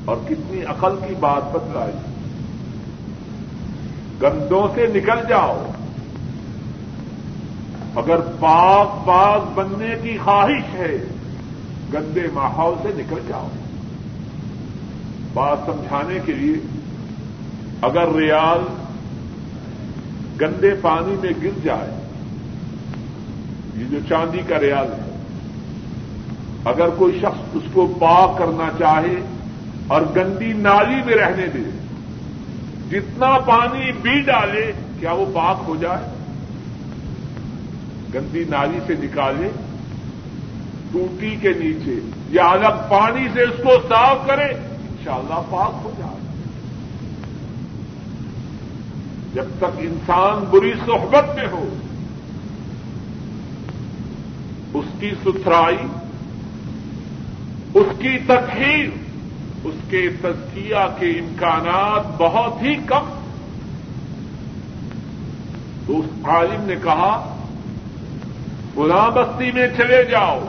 [0.05, 2.16] اور کتنی عقل کی بات بتلائی۔
[4.23, 5.71] گندوں سے نکل جاؤ۔
[7.97, 10.97] اگر پاک پاک بننے کی خواہش ہے۔
[11.95, 13.49] گندے ماحول سے نکل جاؤ۔
[15.35, 16.55] بات سمجھانے کے لیے،
[17.83, 18.61] اگر ریال
[20.41, 21.91] گندے پانی میں گر جائے،
[23.77, 25.17] یہ جو چاندی کا ریال ہے،
[26.65, 29.21] اگر کوئی شخص اس کو پاک کرنا چاہے
[29.87, 31.76] اور گندی نالی میں رہنے دے
[32.91, 36.05] جتنا پانی بھی ڈالے، کیا وہ پاک ہو جائے؟
[38.15, 39.49] گندی نالی سے نکالے،
[40.93, 46.21] ٹوٹی کے نیچے، یا الگ پانی سے اس کو صاف کرے، انشاءاللہ پاک ہو جائے۔
[49.35, 51.77] جب تک انسان بری صحبت میں ہو،
[54.75, 55.87] اس کی ستھرائی،
[57.75, 59.06] اس کی تخیر
[59.65, 63.23] اس کے تزکیہ کے امکانات بہت ہی کم۔
[65.87, 67.37] تو اس عالم نے کہا،
[68.77, 70.41] غلام بستی میں چلے جاؤ۔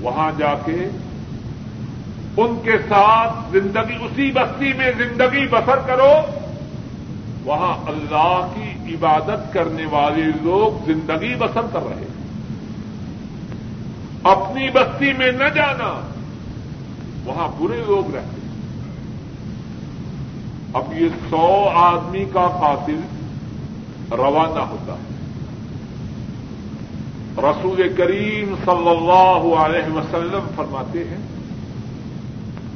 [0.00, 0.88] وہاں جا کے
[2.36, 6.12] ان کے ساتھ زندگی، اسی بستی میں زندگی بسر کرو۔
[7.44, 12.06] وہاں اللہ کی عبادت کرنے والے لوگ زندگی بسر کر رہے۔
[14.22, 16.10] اپنی بستی میں نہ جانا۔
[17.28, 18.46] وہاں برے لوگ رہتے ہیں۔
[20.74, 21.46] اب یہ سو
[21.78, 23.00] آدمی کا قاتل
[24.12, 25.06] روانہ ہوتا ہے۔
[27.42, 31.22] رسول کریم صلی اللہ علیہ وسلم فرماتے ہیں،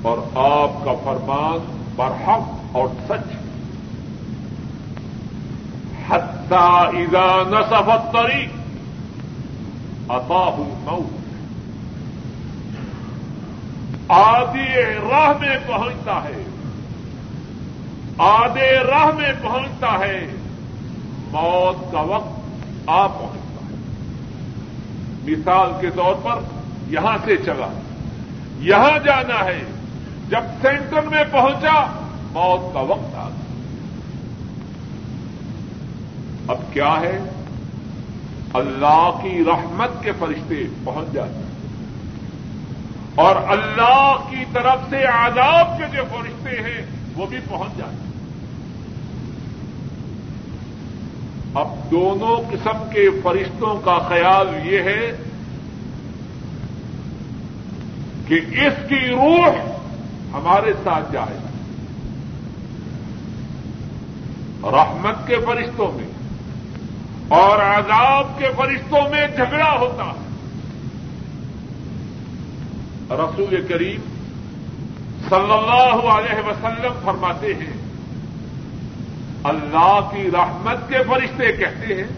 [0.02, 1.58] اور آپ کا فرمان
[1.96, 3.28] برحق اور سچ
[6.08, 6.64] حتہ
[7.00, 8.50] اذا نصفت طریق
[10.10, 11.21] اطاہ الموت۔
[14.12, 16.42] آدھی راہ میں پہنچتا ہے۔
[18.18, 20.26] آدھے راہ میں پہنچتا ہے۔
[21.30, 22.40] موت کا وقت
[22.86, 23.76] آ پہنچتا ہے۔
[25.22, 26.34] مثال کے طور پر
[26.88, 27.80] یہاں سے چلا۔
[28.58, 29.62] یہاں جانا ہے۔
[30.28, 31.84] جب سینٹر میں پہنچا،
[32.32, 33.62] موت کا وقت آ گیا۔
[36.48, 37.18] اب کیا ہے؟
[38.54, 40.54] اللہ کی رحمت کے فرشتے
[40.84, 41.51] پہنچ جاتے ہیں۔
[43.14, 48.12] اور اللہ کی طرف سے آداب کے جو فرشتے ہیں، وہ بھی پہنچ جاتے ہیں
[51.54, 55.12] اب دونوں قسم کے فرشتوں کا خیال یہ ہے
[58.26, 59.48] کہ اس کی روح
[60.32, 61.38] ہمارے ساتھ جائے
[64.62, 66.06] رحمت کے فرشتوں میں
[67.28, 70.31] اور عذاب کے فرشتوں میں جھگڑا ہوتا ہے۔
[73.16, 74.00] رسول کریم
[75.28, 77.72] صلی اللہ علیہ وسلم فرماتے ہیں،
[79.44, 82.10] اللہ کی رحمت کے فرشتے کہتے ہیں،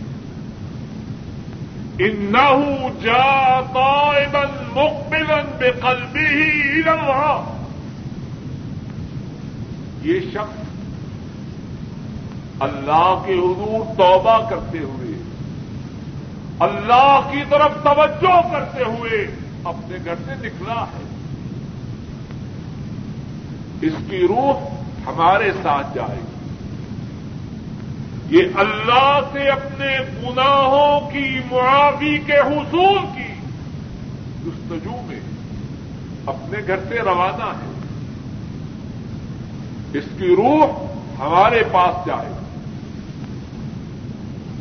[1.99, 4.43] انہو جا طائبا
[4.73, 7.45] مقبلا بقلبه الى اللہ۔
[10.03, 10.63] یہ شخص
[12.61, 15.15] اللہ کے حضور توبہ کرتے ہوئے،
[16.61, 19.27] اللہ کی طرف توجہ کرتے ہوئے
[19.65, 21.03] اپنے گھر سے نکلا ہے۔
[23.81, 24.75] اس کی روح
[25.07, 26.35] ہمارے ساتھ جائے گی۔
[28.37, 33.35] یہ اللہ سے اپنے گناہوں کی، معافی کے حصول کی
[34.45, 35.21] جستجو میں
[36.27, 37.75] اپنے گھر سے روانہ ہے۔
[39.99, 40.67] اس کی روح
[41.19, 42.29] ہمارے پاس جائے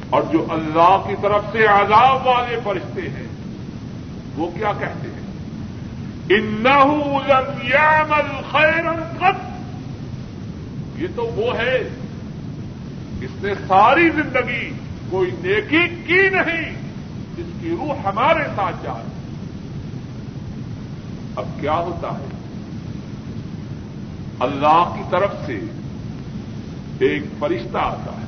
[0.09, 3.32] اور جو اللہ کی طرف سے عذاب والے فرشتے ہیں
[4.35, 5.23] وہ کیا کہتے ہیں؟
[6.29, 7.19] انہو
[7.63, 9.53] یعمل خیرا قط۔
[11.01, 11.77] یہ تو وہ ہے
[13.21, 14.71] اس نے ساری زندگی
[15.09, 16.71] کوئی نیکی کی نہیں،
[17.37, 19.03] جس کی روح ہمارے ساتھ جائے
[21.35, 22.25] اب کیا ہوتا ہے؟
[24.39, 25.59] اللہ کی طرف سے
[26.99, 28.25] ایک فرشتہ آتا ہے۔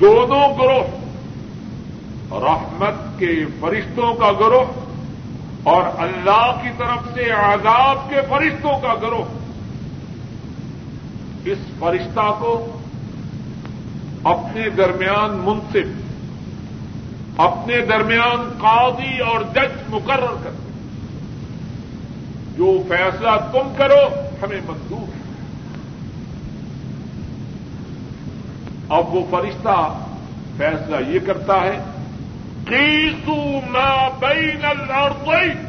[0.00, 1.05] دونوں گروہ
[2.30, 4.64] رحمت کے فرشتوں کا گروہ
[5.62, 9.24] اور اللہ کی طرف سے عذاب کے فرشتوں کا گروہ۔
[11.44, 12.78] اس فرشتہ کو
[14.24, 15.86] اپنے درمیان منصف،
[17.40, 20.66] اپنے درمیان قاضی اور جج مقرر کرتے
[22.56, 25.26] جو فیصلہ تم کرو، ہمیں منظور۔ ہے
[28.88, 29.98] اب وہ فرشتہ
[30.56, 31.78] فیصلہ یہ کرتا ہے
[32.66, 35.66] قیسو ما بین الارضین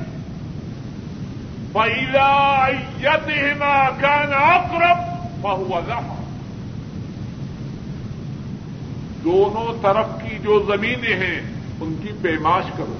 [1.74, 2.30] فإلى
[2.68, 4.98] أيتهما كان أقرب
[5.42, 6.14] فهو لها
[9.24, 11.42] دونوں طرف کی جو زمینیں ہیں،
[11.80, 12.98] ان کی پیماش کرو۔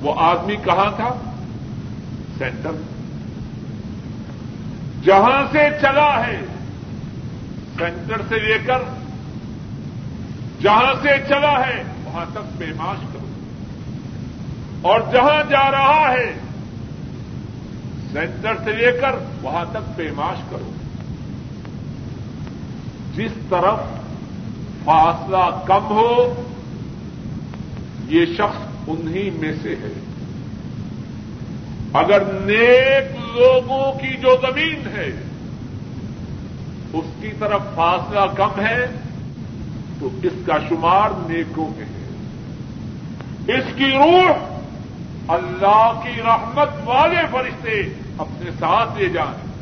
[0.00, 1.32] وہ آدمی کہاں تھا؟
[2.38, 2.70] سینٹر۔
[5.04, 6.40] جہاں سے چلا ہے،
[7.78, 8.78] سینٹر سے لے کر
[10.62, 11.82] جہاں سے چلا ہے
[12.14, 13.26] وہاں تک پیماش کرو۔
[14.82, 16.34] اور جہاں جا رہا ہے،
[18.12, 19.10] سینٹر سے لے کر
[19.42, 20.70] وہاں تک پیماش کرو۔
[23.14, 23.80] جس طرف
[24.84, 26.42] فاصلہ کم ہو،
[28.08, 29.92] یہ شخص انہی میں سے ہے۔
[31.92, 35.22] اگر نیک لوگوں کی جو زمین ہے،
[36.92, 38.86] اس کی طرف فاصلہ کم ہے،
[40.00, 42.03] تو اس کا شمار نیکوں میں ہے۔
[43.48, 44.54] اس کی روح
[45.28, 47.82] اللہ کی رحمت والے فرشتے
[48.18, 49.54] اپنے ساتھ لے جائیں۔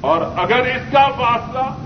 [0.00, 1.76] اور اگر اس کا فاصلہ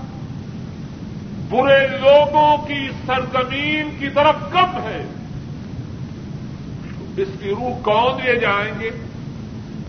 [1.49, 5.05] برے لوگوں کی سرزمین کی طرف کم ہے،
[6.99, 8.89] تو اس کی روح کون لے جائیں گے؟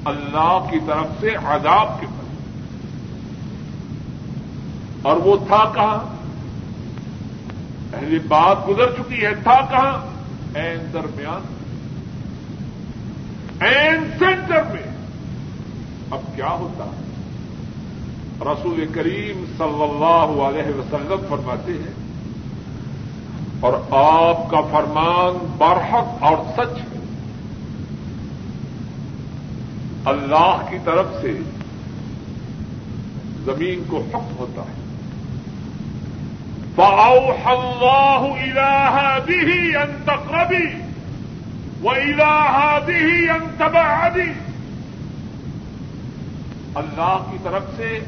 [0.04, 2.20] اللہ کی طرف سے عذاب کے پر
[5.02, 6.19] اور وہ تھا کہاں؟
[7.90, 10.06] پہلی بات گزر چکی ہے، تھا کہاں؟
[10.54, 11.40] این درمیان۔
[13.60, 14.96] این سینٹر میں۔
[16.10, 17.10] اب کیا ہوتا؟ ہے
[18.40, 22.10] رسول کریم صلی اللہ علیہ وسلم فرماتے ہیں،
[23.60, 27.00] اور آپ کا فرمان برحق اور سچ ہے۔
[30.04, 31.38] اللہ کی طرف سے
[33.44, 34.79] زمین کو حق ہوتا ہے۔
[36.76, 40.68] فأوحى الله إلى هذه أن تقربي
[41.82, 44.30] وإلى هذه أن تبعدي
[46.74, 47.98] اللہ کی طرف سے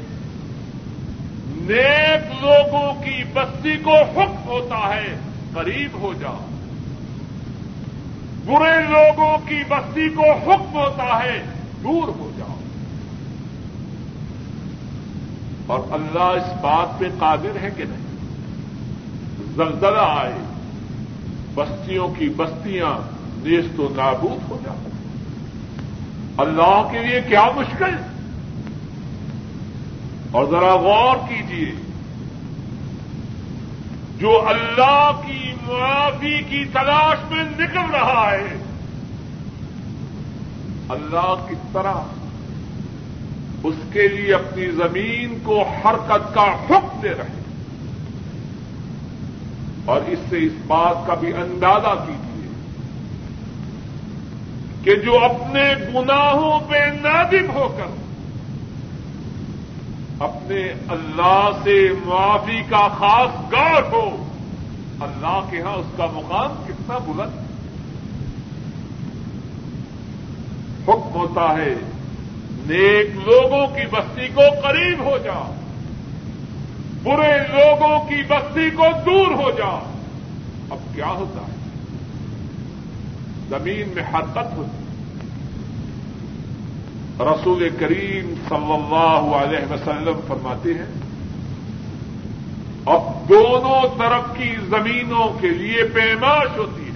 [1.68, 5.16] نیک لوگوں کی بستی کو حکم ہوتا ہے،
[5.54, 6.46] قریب ہو جاؤ
[8.44, 11.42] برے لوگوں کی بستی کو حکم ہوتا ہے،
[11.82, 12.56] دور ہو جاؤ
[15.66, 18.01] اور اللہ اس بات پہ قادر ہے کہ نہیں؟
[19.56, 20.34] زلزلہ آئے،
[21.54, 22.94] بستیوں کی بستیاں
[23.36, 24.90] نیست و نابود ہو جاتی۔
[26.38, 27.96] اللہ کے لیے کیا مشکل؟
[30.30, 31.72] اور ذرا غور کیجیے
[34.18, 38.56] جو اللہ کی معافی کی تلاش میں نکل رہا ہے،
[40.88, 41.94] اللہ کی طرح
[43.62, 47.41] اس کے لیے اپنی زمین کو حرکت کا حکم دے رہے
[49.84, 52.48] اور اس سے اس بات کا بھی اندازہ کیجیے
[54.84, 55.62] کہ جو اپنے
[55.94, 58.00] گناہوں پہ نادم ہو کر
[60.24, 64.26] اپنے اللہ سے معافی کا خاص گاٹ ہو،
[65.00, 67.40] اللہ کے ہاں اس کا مقام کتنا بلند
[70.88, 71.74] حکم ہوتا ہے،
[72.66, 75.40] نیک لوگوں کی بستی کو قریب ہو جا
[77.02, 79.90] برے لوگوں کی بستی کو دور ہو جا۔
[80.70, 81.56] اب کیا ہوتا ہے؟
[83.48, 84.78] زمین میں حرکت ہوتی
[87.20, 90.86] رسول کریم صلی اللہ علیہ وسلم فرماتے ہیں،
[92.86, 96.92] اب دونوں طرف کی زمینوں کے لیے پیماش ہوتی ہے۔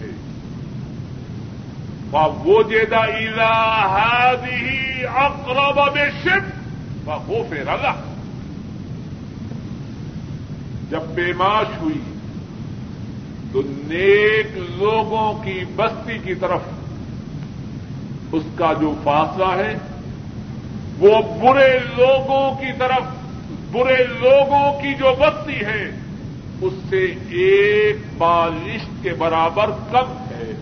[2.44, 3.28] وہ جیدا ہی
[5.04, 8.15] اقرب شپ وہ پھر اللہ
[10.90, 11.98] جب پیماش ہوئی
[13.52, 16.60] تو نیک لوگوں کی بستی کی طرف
[18.32, 19.78] اس کا جو فاصلہ ہے،
[20.98, 23.02] وہ برے لوگوں کی طرف،
[23.72, 25.90] برے لوگوں کی جو بستی ہے،
[26.60, 30.52] اس سے ایک بالشت کے برابر کم ہے۔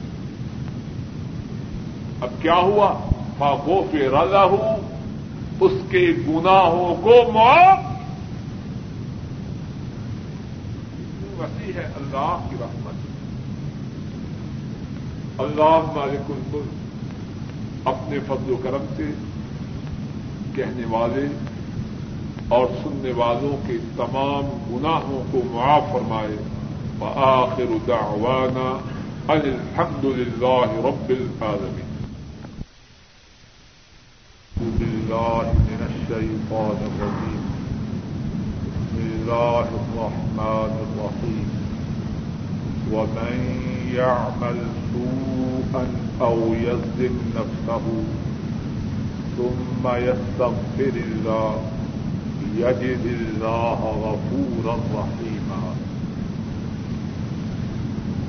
[2.21, 2.95] اب کیا ہوا؟
[3.39, 4.99] فاغو پہ رضا ہوں،
[5.61, 7.94] اس کے گناہوں کو معاف
[11.45, 12.95] وسیع ہے اللہ کی رحمت۔
[15.41, 19.11] اللہ مالک الملک، اپنے فضل و کرم سے
[20.55, 21.27] کہنے والے
[22.49, 26.37] اور سننے والوں کے تمام گناہوں کو معاف فرمائے۔
[27.01, 28.79] وآخر دعوانا
[29.33, 31.85] ان الحمد للہ رب العالمين
[34.79, 37.44] بالله من الشيطان الرجيم
[39.25, 41.49] الله الرحمن الرحيم.
[42.93, 43.61] ومن
[43.95, 44.59] يعمل
[44.93, 45.85] سوءا
[46.21, 48.05] أو يظلم نفسه
[49.37, 51.71] ثم يستغفر الله،
[52.55, 55.75] يجد الله غفورا رحيما.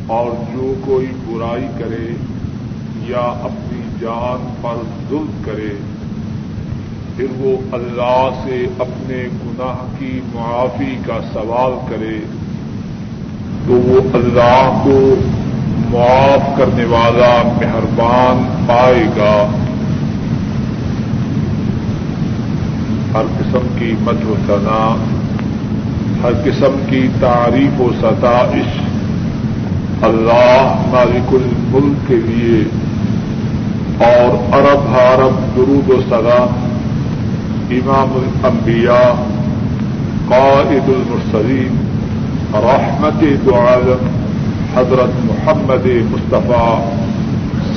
[0.08, 2.12] اور جو کوئی برائی کرے
[2.96, 4.76] یا اپنی جان پر
[5.10, 5.74] ظلم کرے
[7.16, 12.20] پھر وہ اللہ سے اپنے گناہ کی معافی کا سوال کرے
[13.68, 15.16] تو وہ اللہ کو
[15.89, 19.47] معاف کرنے والا مہربان پائے گا۔
[23.13, 24.95] ہر قسم کی مد و ثنا،
[26.24, 28.80] ہر قسم کی تعریف و ستائش
[30.01, 32.63] اللہ مالک الملک کے لیے
[34.05, 36.74] اور عرب حرب درود و سلام
[37.72, 39.13] امام الانبیاء
[40.28, 41.78] قائد المرسلین
[42.53, 44.05] رحمت دعالم
[44.76, 46.76] حضرت محمد مصطفیٰ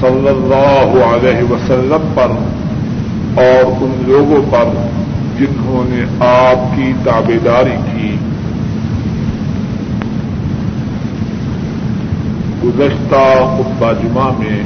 [0.01, 2.35] صلی اللہ علیہ وسلم پر،
[3.41, 4.75] اور ان لوگوں پر
[5.39, 8.15] جنہوں نے آپ کی تابے داری کی۔
[12.65, 13.27] گزشتہ
[13.57, 14.63] خطبہ جمعہ میں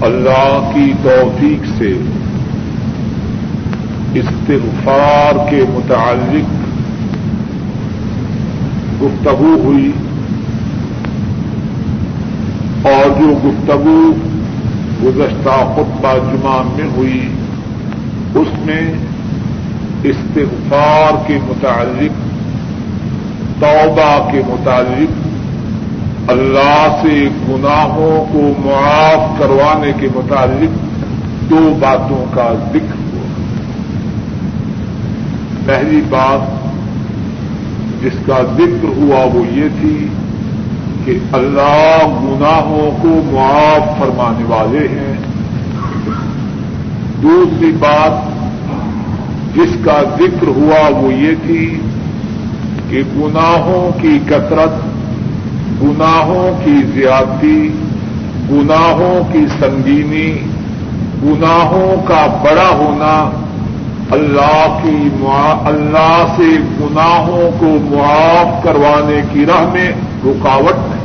[0.00, 1.92] اللہ کی توفیق سے
[4.14, 6.52] استغفار کے متعلق
[9.02, 9.90] گفتگو ہوئی
[12.82, 13.98] اور جو گفتگو
[15.02, 17.20] گزشتہ خطبہ جمعہ میں ہوئی،
[18.34, 18.82] اس میں
[20.04, 22.22] استغفار کے متعلق،
[23.60, 30.82] توبہ کے متعلق، اللہ سے گناہوں کو معاف کروانے کے متعلق
[31.50, 32.93] دو باتوں کا ذکر
[35.66, 36.64] پہلی بات
[38.02, 40.06] جس کا ذکر ہوا وہ یہ تھی
[41.04, 45.14] کہ اللہ گناہوں کو معاف فرمانے والے ہیں۔
[47.22, 48.34] دوسری بات
[49.56, 51.80] جس کا ذکر ہوا وہ یہ تھی
[52.90, 54.84] کہ گناہوں کی کثرت،
[55.82, 57.68] گناہوں کی زیادتی،
[58.50, 60.32] گناہوں کی سنگینی،
[61.22, 63.43] گناہوں کا بڑا ہونا
[64.14, 65.08] اللہ کی
[65.64, 69.92] اللہ سے گناہوں کو معاف کروانے کی راہ میں
[70.24, 71.04] رکاوٹ نہیں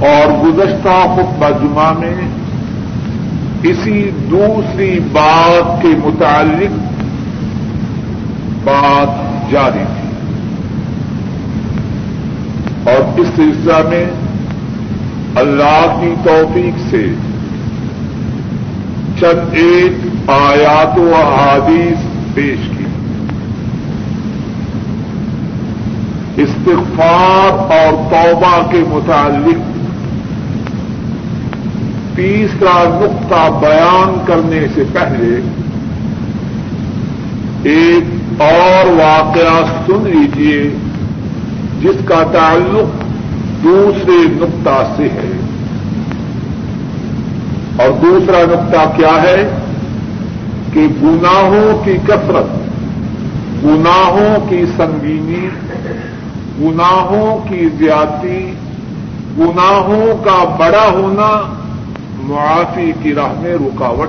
[0.00, 2.14] اور گزشتہ خطبہ جمعہ میں
[3.62, 6.70] اسی دوسری بات کے متعلق
[8.64, 10.08] بات جاری تھی۔
[12.90, 14.04] اور اس سلسلہ میں
[15.36, 17.06] اللہ کی توفیق سے
[19.20, 19.92] چند ایک
[20.30, 21.98] آیات و احادیث
[22.34, 22.84] پیش کی۔
[26.42, 29.78] استغفار اور توبہ کے متعلق
[32.16, 35.40] تیسرا نقطہ بیان کرنے سے پہلے
[37.62, 38.04] ایک
[38.42, 40.70] اور واقعہ سن لیجیے
[41.82, 43.02] جس کا تعلق
[43.64, 45.47] دوسرے نقطہ سے ہے۔
[47.78, 49.48] اور دوسرا نقطہ کیا ہے
[50.72, 52.48] کہ گناہوں کی کثرت،
[53.64, 55.48] گناہوں کی سنگینی،
[56.60, 58.52] گناہوں کی زیادتی،
[59.38, 61.28] گناہوں کا بڑا ہونا
[62.20, 64.08] معافی کی راہ میں رکاوٹ۔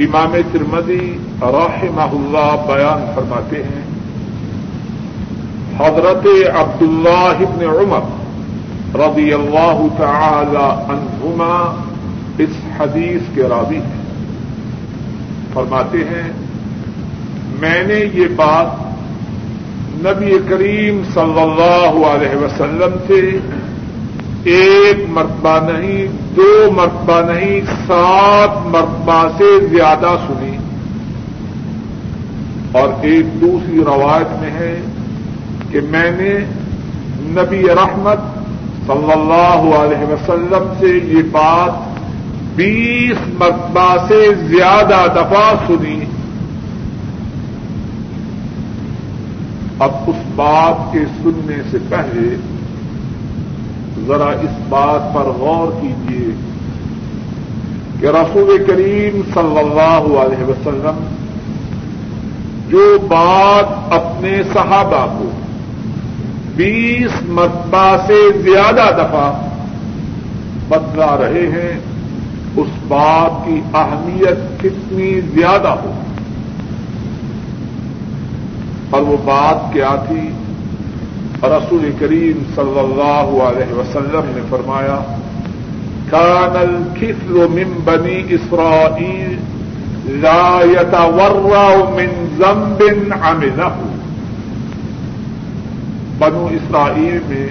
[0.00, 3.84] امام ترمدی رحمہ اللہ بیان فرماتے ہیں،
[5.78, 8.23] حضرت عبداللہ ابن عمر
[8.94, 11.82] رضی اللہ تعالی عنہما
[12.38, 14.04] اس حدیث کے راوی ہیں۔
[15.52, 16.32] فرماتے ہیں،
[17.60, 18.66] میں نے یہ بات
[19.94, 23.38] نبی کریم صلی اللہ علیہ وسلم سے
[24.44, 30.56] ایک مرتبہ نہیں، دو مرتبہ نہیں، سات مرتبہ سے زیادہ سنی۔
[32.72, 34.80] اور ایک دوسری روایت میں ہے
[35.70, 36.38] کہ میں نے
[37.20, 38.18] نبی رحمت
[38.86, 41.98] صلی اللہ علیہ وسلم سے یہ بات
[42.54, 46.04] بیس مرتبہ سے زیادہ دفعہ سنی۔
[49.78, 52.36] اب اس بات کے سننے سے پہلے
[54.06, 56.30] ذرا اس بات پر غور کیجیے
[58.00, 61.04] کہ رسول کریم صلی اللہ علیہ وسلم
[62.68, 65.30] جو بات اپنے صحابہ کو
[66.56, 69.48] بیس مرتبہ سے زیادہ دفعہ
[70.68, 71.80] بدلا رہے ہیں،
[72.56, 75.92] اس بات کی اہمیت کتنی زیادہ ہو۔
[78.90, 80.28] اور وہ بات کیا تھی؟
[81.42, 85.16] رسول کریم صلی اللہ علیہ وسلم نے فرمایا،
[86.10, 89.36] کان الکفل من بنی اسرائیل
[90.22, 92.82] لا يتورع من ذنب
[93.22, 93.93] عمله
[96.18, 97.48] بنو اسرائیل میں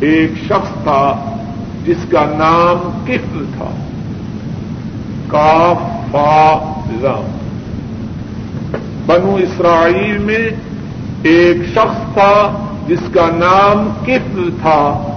[0.00, 1.30] ایک شخص تھا
[1.84, 3.70] جس کا نام کفل تھا۔
[5.28, 6.54] کاف، فا
[7.00, 7.38] لام
[9.06, 10.48] بنو اسرائیل میں
[11.22, 15.08] ایک شخص تھا جس کا نام کفل تھا۔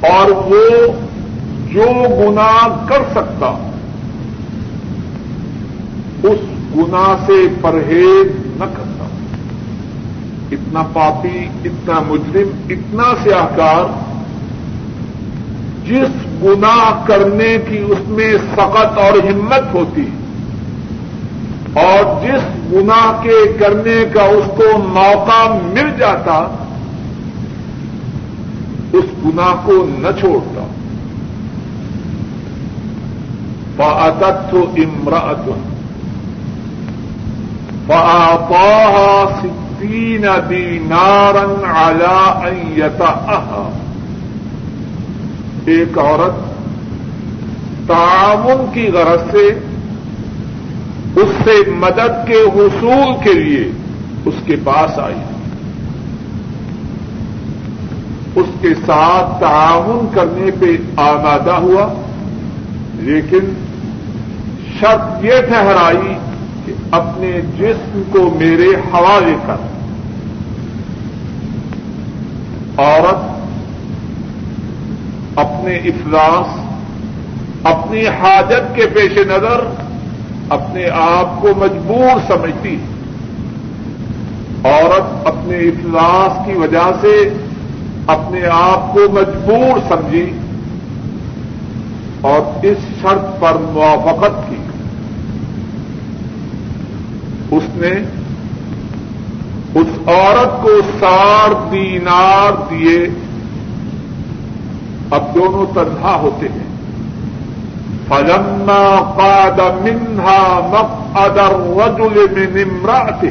[0.00, 0.86] اور وہ
[1.72, 1.86] جو
[2.20, 3.70] گنا کر سکتا،
[6.22, 6.38] اس
[6.76, 8.26] گنا سے پرہیز
[8.58, 8.85] نہ کرتا
[10.52, 13.84] اتنا پاپی، اتنا مجرم، اتنا سیاہکار،
[15.86, 20.04] جس گنا کرنے کی اس میں سخت اور ہمت ہوتی
[21.72, 26.38] اور جس گنا کے کرنے کا اس کو موقع مل جاتا،
[28.92, 30.66] اس گنا کو نہ چھوڑتا۔
[33.76, 35.48] فعت امراط
[37.86, 39.24] فاپا
[39.76, 43.68] ستین دینارن علا ایتا
[45.66, 46.36] ایک عورت
[47.88, 49.46] تعاون کی غرض سے
[51.16, 53.70] اس سے مدد کے حصول کے لیے
[54.24, 55.20] اس کے پاس آئی.
[58.36, 61.86] اس کے ساتھ تعاون کرنے پہ آمادہ ہوا،
[62.94, 63.52] لیکن
[64.80, 66.14] شرط یہ ٹھہرائی
[66.66, 69.56] کہ اپنے جسم کو میرے حوالے کر۔
[72.78, 73.36] عورت
[75.38, 76.60] اپنے افلاس،
[77.66, 79.60] اپنی حاجت کے پیش نظر
[80.48, 82.76] اپنے آپ کو مجبور سمجھتی۔
[84.64, 87.28] عورت اپنے اخلاص کی وجہ سے
[88.06, 90.32] اپنے آپ کو مجبور سمجھی
[92.20, 94.56] اور اس شرط پر موافقت کی۔
[97.50, 97.90] اس نے
[99.74, 103.08] اس عورت کو ساڑھ دینار دیے۔
[105.10, 106.66] اب دونوں تنہا ہوتے ہیں۔
[108.08, 113.28] فلما قاد منها مقعد الرجل من امرأته۔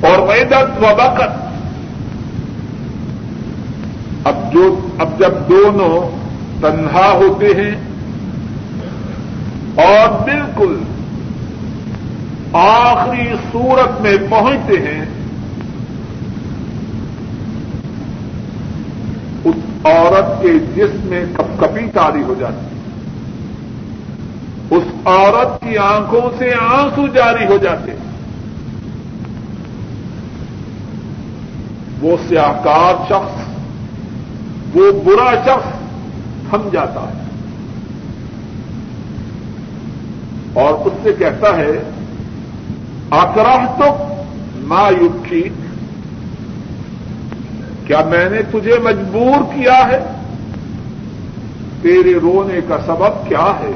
[0.00, 1.50] اور ویدت و بقت
[4.24, 6.16] اب جو اب جب دونوں
[6.60, 7.74] تنہا ہوتے ہیں
[9.74, 10.78] اور بالکل
[12.52, 15.04] آخری صورت میں پہنچتے ہیں۔
[19.44, 22.66] اس عورت کے جسم میں کپ کپی تاری ہو جاتی
[24.70, 27.92] اس عورت کی آنکھوں سے آنسو جاری ہو جاتے
[32.00, 33.48] وہ سیاکار شخص،
[34.74, 35.68] وہ برا شخص
[36.50, 37.20] تھم جاتا ہے۔
[40.52, 41.82] اور اس سے کہتا ہے
[43.10, 44.14] اکراہ تو
[44.54, 45.48] ما یوکی
[47.86, 50.04] کیا میں نے تجھے مجبور کیا ہے؟
[51.82, 53.72] تیرے رونے کا سبب کیا ہے؟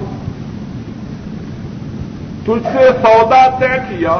[2.43, 4.17] تجھ سے سودا طے کیا۔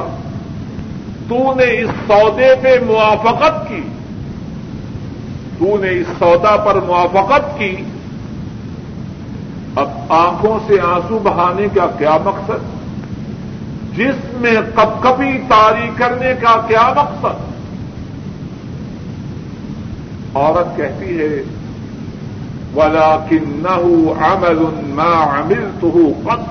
[1.29, 3.81] تو نے اس سودے پہ موافقت کی۔
[5.59, 7.77] تو نے اس سودا پر موافقت کی۔
[9.77, 12.74] اب آنکھوں سے آنسو بہانے کا کیا مقصد؟
[13.97, 17.43] جس میں کب کبھی تاری کرنے کا کیا مقصد؟
[20.37, 21.35] عورت کہتی ہے
[22.77, 23.77] ولا کن نہ
[24.29, 24.61] عمل
[24.95, 26.45] ما عملته قط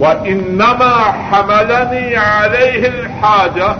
[0.00, 0.94] وانما
[1.30, 3.70] حملني عليه الحاجه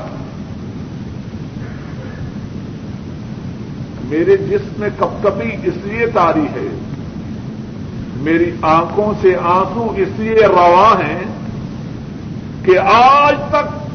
[4.10, 6.68] میرے جسم میں کب کبھی اس لیے تاری ہے،
[8.26, 11.25] میری آنکھوں سے آنسو اس لیے رواں ہیں
[12.66, 13.86] کہ آج تک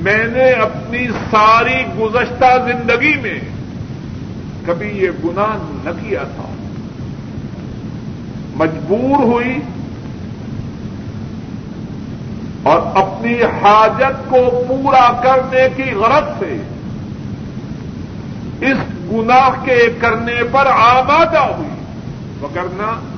[0.00, 3.38] میں نے اپنی ساری گزشتہ زندگی میں
[4.66, 6.54] کبھی یہ گناہ نہ کیا تھا۔
[8.56, 9.58] مجبور ہوئی
[12.62, 16.56] اور اپنی حاجت کو پورا کرنے کی غرض سے
[18.60, 18.78] اس
[19.12, 21.68] گناہ کے کرنے پر آمادہ ہوئی۔
[22.40, 23.13] وگرنہ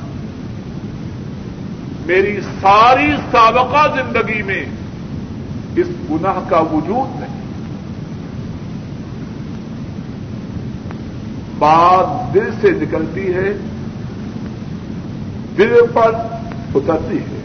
[2.07, 4.65] میری ساری سابقہ زندگی میں
[5.77, 7.41] اس گناہ کا وجود نہیں۔
[11.59, 13.53] بات دل سے نکلتی ہے،
[15.59, 16.13] دل پر
[16.75, 17.45] اترتی ہے۔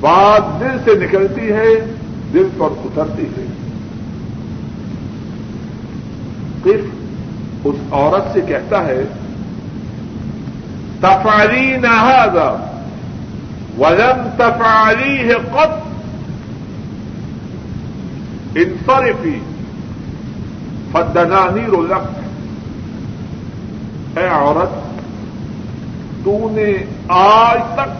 [0.00, 1.94] بات دل سے نکلتی ہے،
[2.32, 3.69] دل پر اترتی ہے۔
[6.62, 6.80] پھر
[7.64, 9.02] اس عورت سے کہتا ہے
[11.00, 11.94] تفاری نہ
[13.78, 15.78] ولم تفاری ہے قط
[18.54, 19.38] انفرفی
[20.92, 22.18] فدنانی رولک
[24.18, 24.78] اے عورت
[26.24, 26.72] تو نے
[27.08, 27.98] آج تک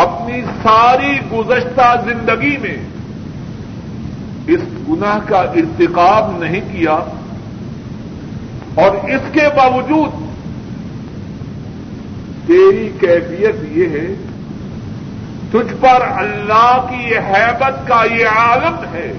[0.00, 2.76] اپنی ساری گزشتہ زندگی میں
[4.46, 6.98] اس گناہ کا ارتقاب نہیں کیا
[8.74, 10.30] اور اس کے باوجود
[12.46, 14.14] تیری کیفیت یہ ہے،
[15.50, 19.12] تجھ پر اللہ کی یہ حیبت کا یہ عالم ہے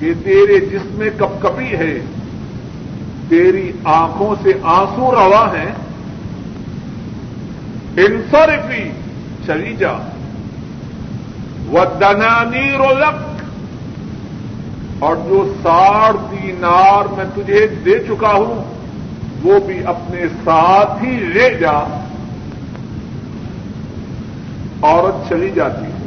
[0.00, 1.98] کہ تیرے جسم میں کپ کپی ہے،
[3.28, 5.72] تیری آنکھوں سے آنسو روا ہیں۔
[7.96, 8.90] انصرفی،
[9.46, 9.92] چلی جا۔
[11.66, 13.42] وہ دنانی رولک
[14.98, 18.74] اور جو ساڑھ دینار میں تجھے دے چکا ہوں،
[19.42, 22.02] وہ بھی اپنے ساتھ ہی لے جا۔
[24.82, 26.06] عورت چلی جاتی ہے۔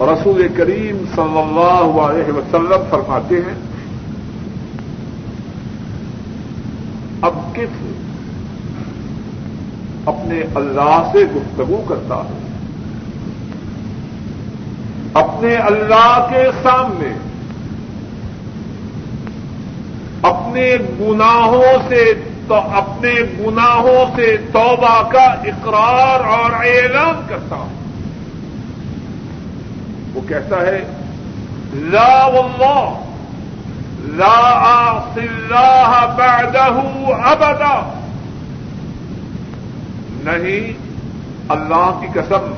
[0.00, 3.54] رسول کریم صلی اللہ علیہ وسلم فرماتے ہیں،
[7.22, 7.82] اب کس
[10.04, 12.47] اپنے اللہ سے گفتگو کرتا ہے؟
[15.18, 17.12] اپنے اللہ کے سامنے،
[20.22, 22.14] اپنے گناہوں سے
[22.48, 27.68] تو، اپنے گناہوں سے توبہ کا اقرار اور اعلان کرتا ہوں۔
[30.14, 30.84] وہ کہتا ہے،
[31.74, 32.98] لا واللہ،
[34.04, 36.64] لا آص اللہ بعدہ
[37.24, 37.92] ابدا۔
[40.24, 40.72] نہیں،
[41.48, 42.52] اللہ کی قسم،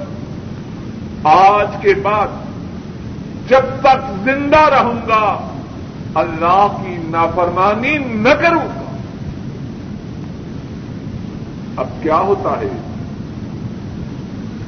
[1.25, 2.29] آج کے بعد
[3.51, 5.51] جب تک زندہ رہوں گا،
[6.15, 8.97] اللہ کی نافرمانی نہ کروں گا۔
[11.77, 12.69] اب کیا ہوتا ہے؟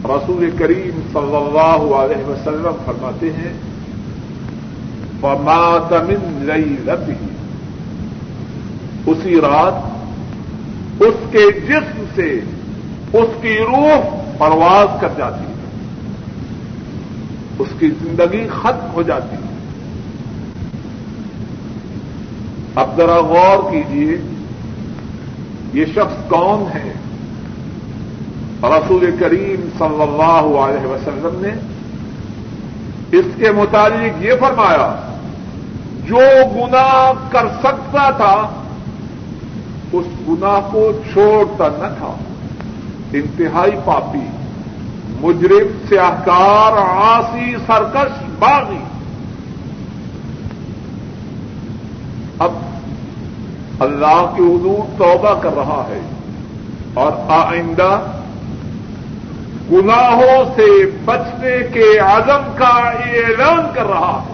[0.05, 3.53] رسول کریم صلی اللہ علیہ وسلم فرماتے ہیں
[5.23, 7.15] من لئی ربی
[9.07, 9.75] اسی رات
[11.03, 12.41] اس کے جسم سے
[13.13, 14.01] اس کی روح
[14.39, 15.52] پرواز کر جاتی ہے۔
[17.59, 19.53] اس کی زندگی ختم ہو جاتی ہے۔
[22.75, 24.17] اب ذرا غور کیجیے،
[25.73, 26.93] یہ شخص کون ہے؟
[28.63, 31.49] رسول کریم صلی اللہ علیہ وسلم نے
[33.19, 35.11] اس کے متعلق یہ فرمایا،
[36.07, 36.19] جو
[36.55, 38.63] گناہ کر سکتا تھا،
[39.93, 42.15] اس گناہ کو چھوڑتا نہ تھا۔
[43.13, 44.42] انتہائی پاپی۔
[45.23, 46.73] مجرم، سیاہکار
[47.05, 48.79] آسی سرکش، باغی۔
[52.39, 52.53] اب
[53.81, 56.01] اللہ کے حضور توبہ کر رہا ہے
[56.95, 58.01] اور آئندہ
[59.73, 64.33] گناہوں سے بچنے کے عزم کا اعلان کر رہا ہے۔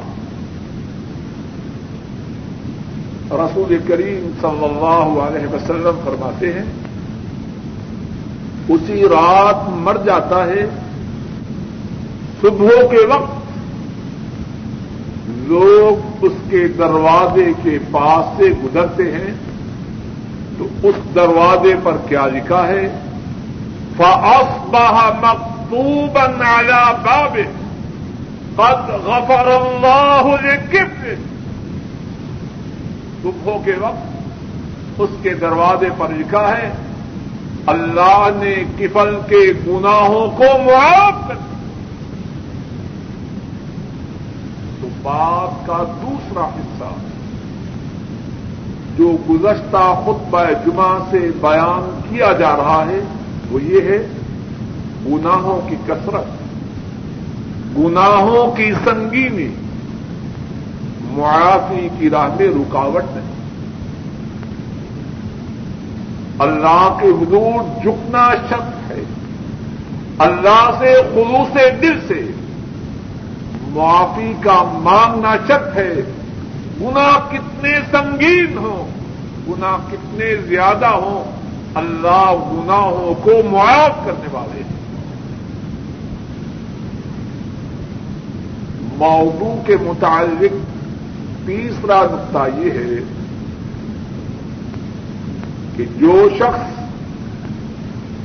[3.30, 6.64] رسول کریم صلی اللہ علیہ وسلم فرماتے ہیں
[8.68, 10.66] اسی رات مر جاتا ہے۔
[12.40, 13.38] صبح کے وقت
[15.28, 19.34] لوگ اس کے دروازے کے پاس سے گزرتے ہیں۔
[20.58, 22.88] تو اس دروازے پر کیا لکھا ہے؟
[23.96, 27.44] فَأَصْبَحَ مَقْتُوبًا عَلَى بَابِهِ
[28.56, 31.16] قَدْ غَفَرَ اللَّهُ لِكِفْرِهِ
[33.22, 34.08] صبح کے وقت
[34.98, 36.70] اس کے دروازے پر لکھا ہے
[37.68, 41.34] اللہ نے کفل کے گناہوں کو معاف کر
[44.80, 46.90] تو بات کا دوسرا حصہ،
[48.98, 53.00] جو گزشتہ خطبہ جمعہ سے بیان کیا جا رہا ہے،
[53.50, 53.98] وہ یہ ہے،
[55.06, 56.36] گناہوں کی کثرت،
[57.78, 59.48] گناہوں کی سنگینی،
[61.10, 63.37] معافی کی راہ میں رکاوٹ نہیں۔
[66.38, 69.02] اللہ کے حدود جھکنا شک ہے۔
[70.18, 72.32] اللہ سے خلوص دل سے
[73.68, 75.94] معافی کا مانگنا شک ہے۔
[76.80, 78.88] گنا کتنے سنگین ہوں
[79.48, 81.38] گنا کتنے زیادہ ہوں۔
[81.74, 84.78] اللہ گناہوں کو معاف کرنے والے ہیں۔
[88.96, 90.52] موضوع کے متعلق
[91.46, 93.17] تیسرا نقطہ یہ ہے
[95.78, 96.84] کہ جو شخص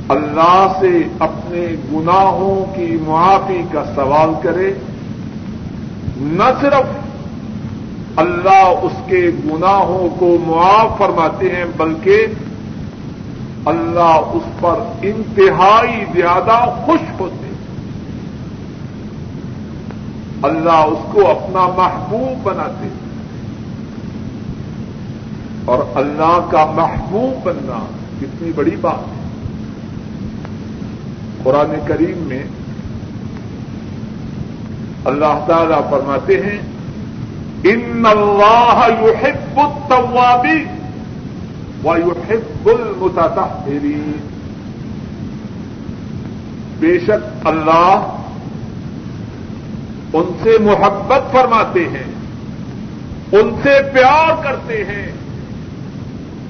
[0.08, 4.74] اللہ سے اپنے گناہوں کی معافی کا سوال کرے،
[6.16, 6.84] نہ صرف
[8.16, 12.26] اللہ اس کے گناہوں کو معاف فرماتے ہیں، بلکہ
[13.66, 17.54] اللہ اس پر انتہائی زیادہ خوش ہوتے ہیں۔
[20.42, 23.03] اللہ اس کو اپنا محبوب بناتے ہیں۔
[25.64, 27.86] اور اللہ کا محبوب بننا
[28.20, 29.22] کتنی بڑی بات ہے۔
[31.42, 32.42] قرآن کریم میں
[35.04, 36.58] اللہ تعالی فرماتے ہیں
[37.64, 40.64] ان اللہ یحب التوابی
[41.84, 44.12] و یحب المتطہرین
[46.78, 48.16] بے شک اللہ
[50.12, 52.12] ان سے محبت فرماتے ہیں،
[53.32, 55.12] ان سے پیار کرتے ہیں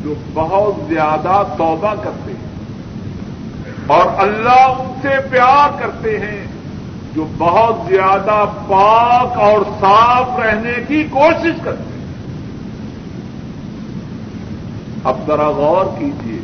[0.04, 2.52] جو بہت زیادہ توبہ کرتے ہیں
[3.86, 6.46] اور اللہ ان سے پیار کرتے ہیں،
[7.14, 11.94] جو بہت زیادہ پاک اور صاف رہنے کی کوشش کرتے ہیں۔
[15.04, 16.38] اب ذرا غور کیجیے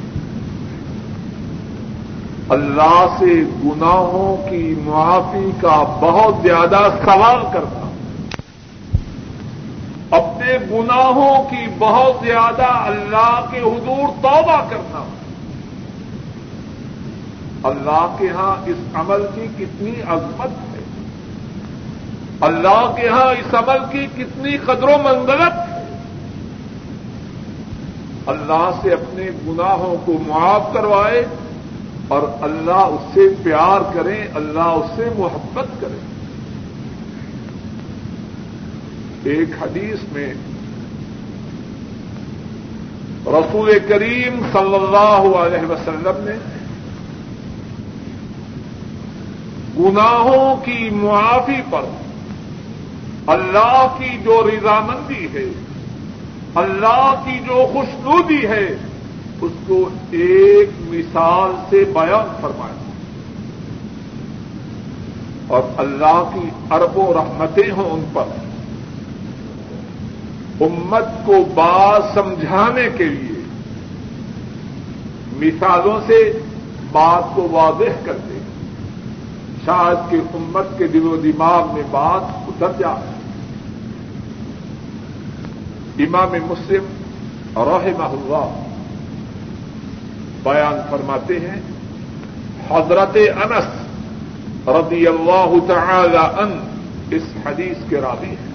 [2.49, 7.80] اللہ سے گناہوں کی معافی کا بہت زیادہ سوال کرتا
[10.11, 15.05] اپنے گناہوں کی بہت زیادہ اللہ کے حضور توبہ کرنا
[17.63, 20.83] اللہ کے ہاں اس عمل کی کتنی عظمت ہے۔
[22.41, 25.81] اللہ کے ہاں اس عمل کی کتنی قدر و منزلت ہے۔
[28.27, 31.27] اللہ سے اپنے گناہوں کو معاف کروائے
[32.09, 36.20] اور اللہ اس سے پیار کرے، اللہ اس سے محبت کرے۔
[39.25, 40.35] ایک حدیث میں
[43.27, 46.33] رسول کریم صلی اللہ علیہ وسلم نے
[49.79, 51.83] گناہوں کی معافی پر
[53.27, 55.45] اللہ کی جو رضامندی ہے،
[56.55, 58.77] اللہ کی جو خوشنودی ہے،
[59.41, 62.75] اس کو ایک مثال سے بیان فرمایا
[65.47, 68.50] اور اللہ کی ارب و رحمتیں ہوں ان پر۔
[70.61, 73.41] امت کو بات سمجھانے کے لیے
[75.33, 76.33] مثالوں سے
[76.93, 78.39] بات کو واضح کر دے
[79.65, 83.11] شاید کہ امت کے دل و دماغ میں بات اتر جائے۔
[86.05, 86.85] امام مسلم
[87.57, 88.63] رحمہ اللہ
[90.43, 91.61] بیان فرماتے ہیں،
[92.71, 96.61] حضرت انس رضی اللہ تعالی ان
[97.11, 98.50] اس حدیث کے راوی ہیں۔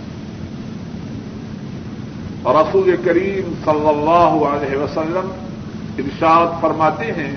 [2.53, 5.29] رسول کریم صلی اللہ علیہ وسلم
[5.97, 7.33] ارشاد فرماتے ہیں،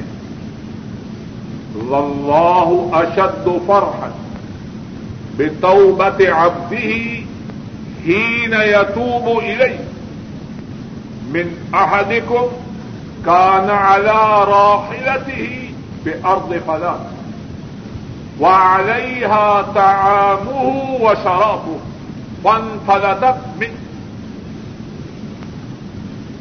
[1.74, 4.08] واللہ اشد فرحا
[5.36, 6.92] بتوبت عبده
[8.04, 9.80] حين يتوب إليه
[11.32, 12.46] من أحدكم
[13.26, 15.70] كان على راحلته
[16.04, 17.02] بأرض فلاح
[18.40, 20.62] وعليها طعامه
[21.00, 21.78] وشرابه
[22.44, 23.87] فانفلتت منه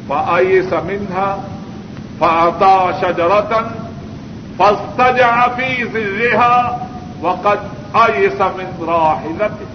[0.08, 1.38] فأيس منها
[2.20, 3.70] فأتى شجرة
[4.58, 6.78] فاستجع في ظلها
[7.22, 7.58] وقد
[7.94, 9.66] أيس من راحلته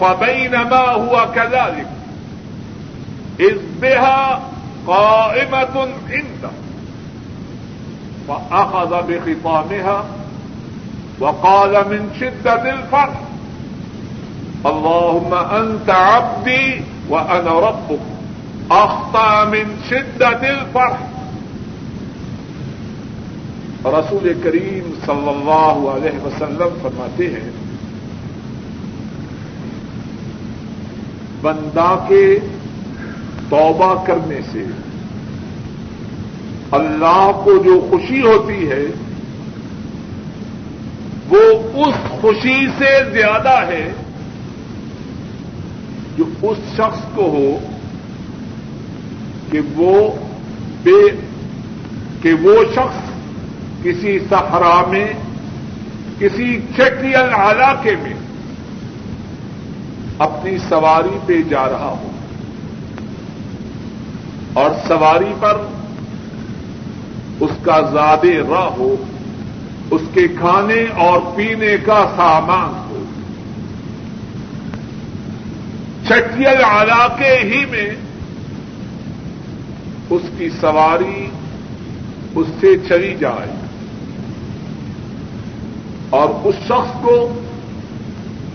[0.00, 1.86] فبينما هو كذلك
[3.40, 4.40] إذ بها
[4.86, 6.50] قائمة عنده
[8.28, 10.04] فأخذ بخطامها
[11.20, 13.14] وقال من شدة الفرح
[14.64, 18.02] اللهم أنت عبدي وأنا ربك.
[18.68, 21.02] أخطأ من شدة الفرح.
[23.84, 27.50] رسول کریم صلی اللہ علیہ وسلم فرماتے ہیں،
[31.42, 32.38] بندہ کے
[33.48, 34.64] توبہ کرنے سے
[36.70, 38.84] اللہ کو جو خوشی ہوتی ہے،
[41.28, 41.42] وہ
[41.86, 43.92] اس خوشی سے زیادہ ہے
[46.16, 47.58] جو اس شخص کو ہو
[49.50, 50.10] کہ وہ
[50.82, 51.00] بے
[52.22, 53.10] کہ وہ شخص
[53.82, 55.12] کسی صحرا میں،
[56.18, 58.14] کسی چٹیل علاقے میں
[60.18, 62.10] اپنی سواری پہ جا رہا ہو۔
[64.52, 65.56] اور سواری پر
[67.40, 68.94] اس کا زیادہ راہ ہو،
[69.90, 73.04] اس کے کھانے اور پینے کا سامان ہو
[76.08, 77.90] چٹیل علاقے ہی میں
[80.10, 81.30] اس کی سواری
[82.34, 83.50] اس سے چلی جائے۔
[86.10, 87.40] اور اس شخص کو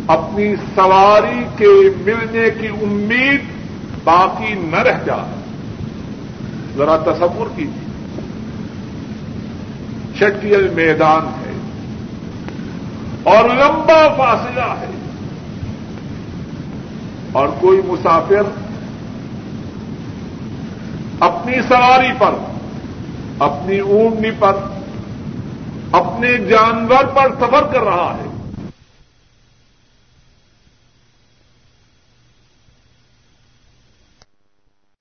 [0.08, 3.42] اپنی سواری کے ملنے کی امید
[4.04, 5.40] باقی نہ رہ جائے۔
[6.78, 7.90] ذرا تصور کیجیے۔
[10.20, 11.54] چٹیل میدان ہے
[13.24, 14.99] اور لمبا فاصلہ ہے۔
[17.32, 18.42] اور کوئی مسافر
[21.20, 22.32] اپنی سواری پر،
[23.40, 24.54] اپنی اونٹنی پر،
[25.92, 28.29] اپنے جانور پر سفر کر رہا ہے۔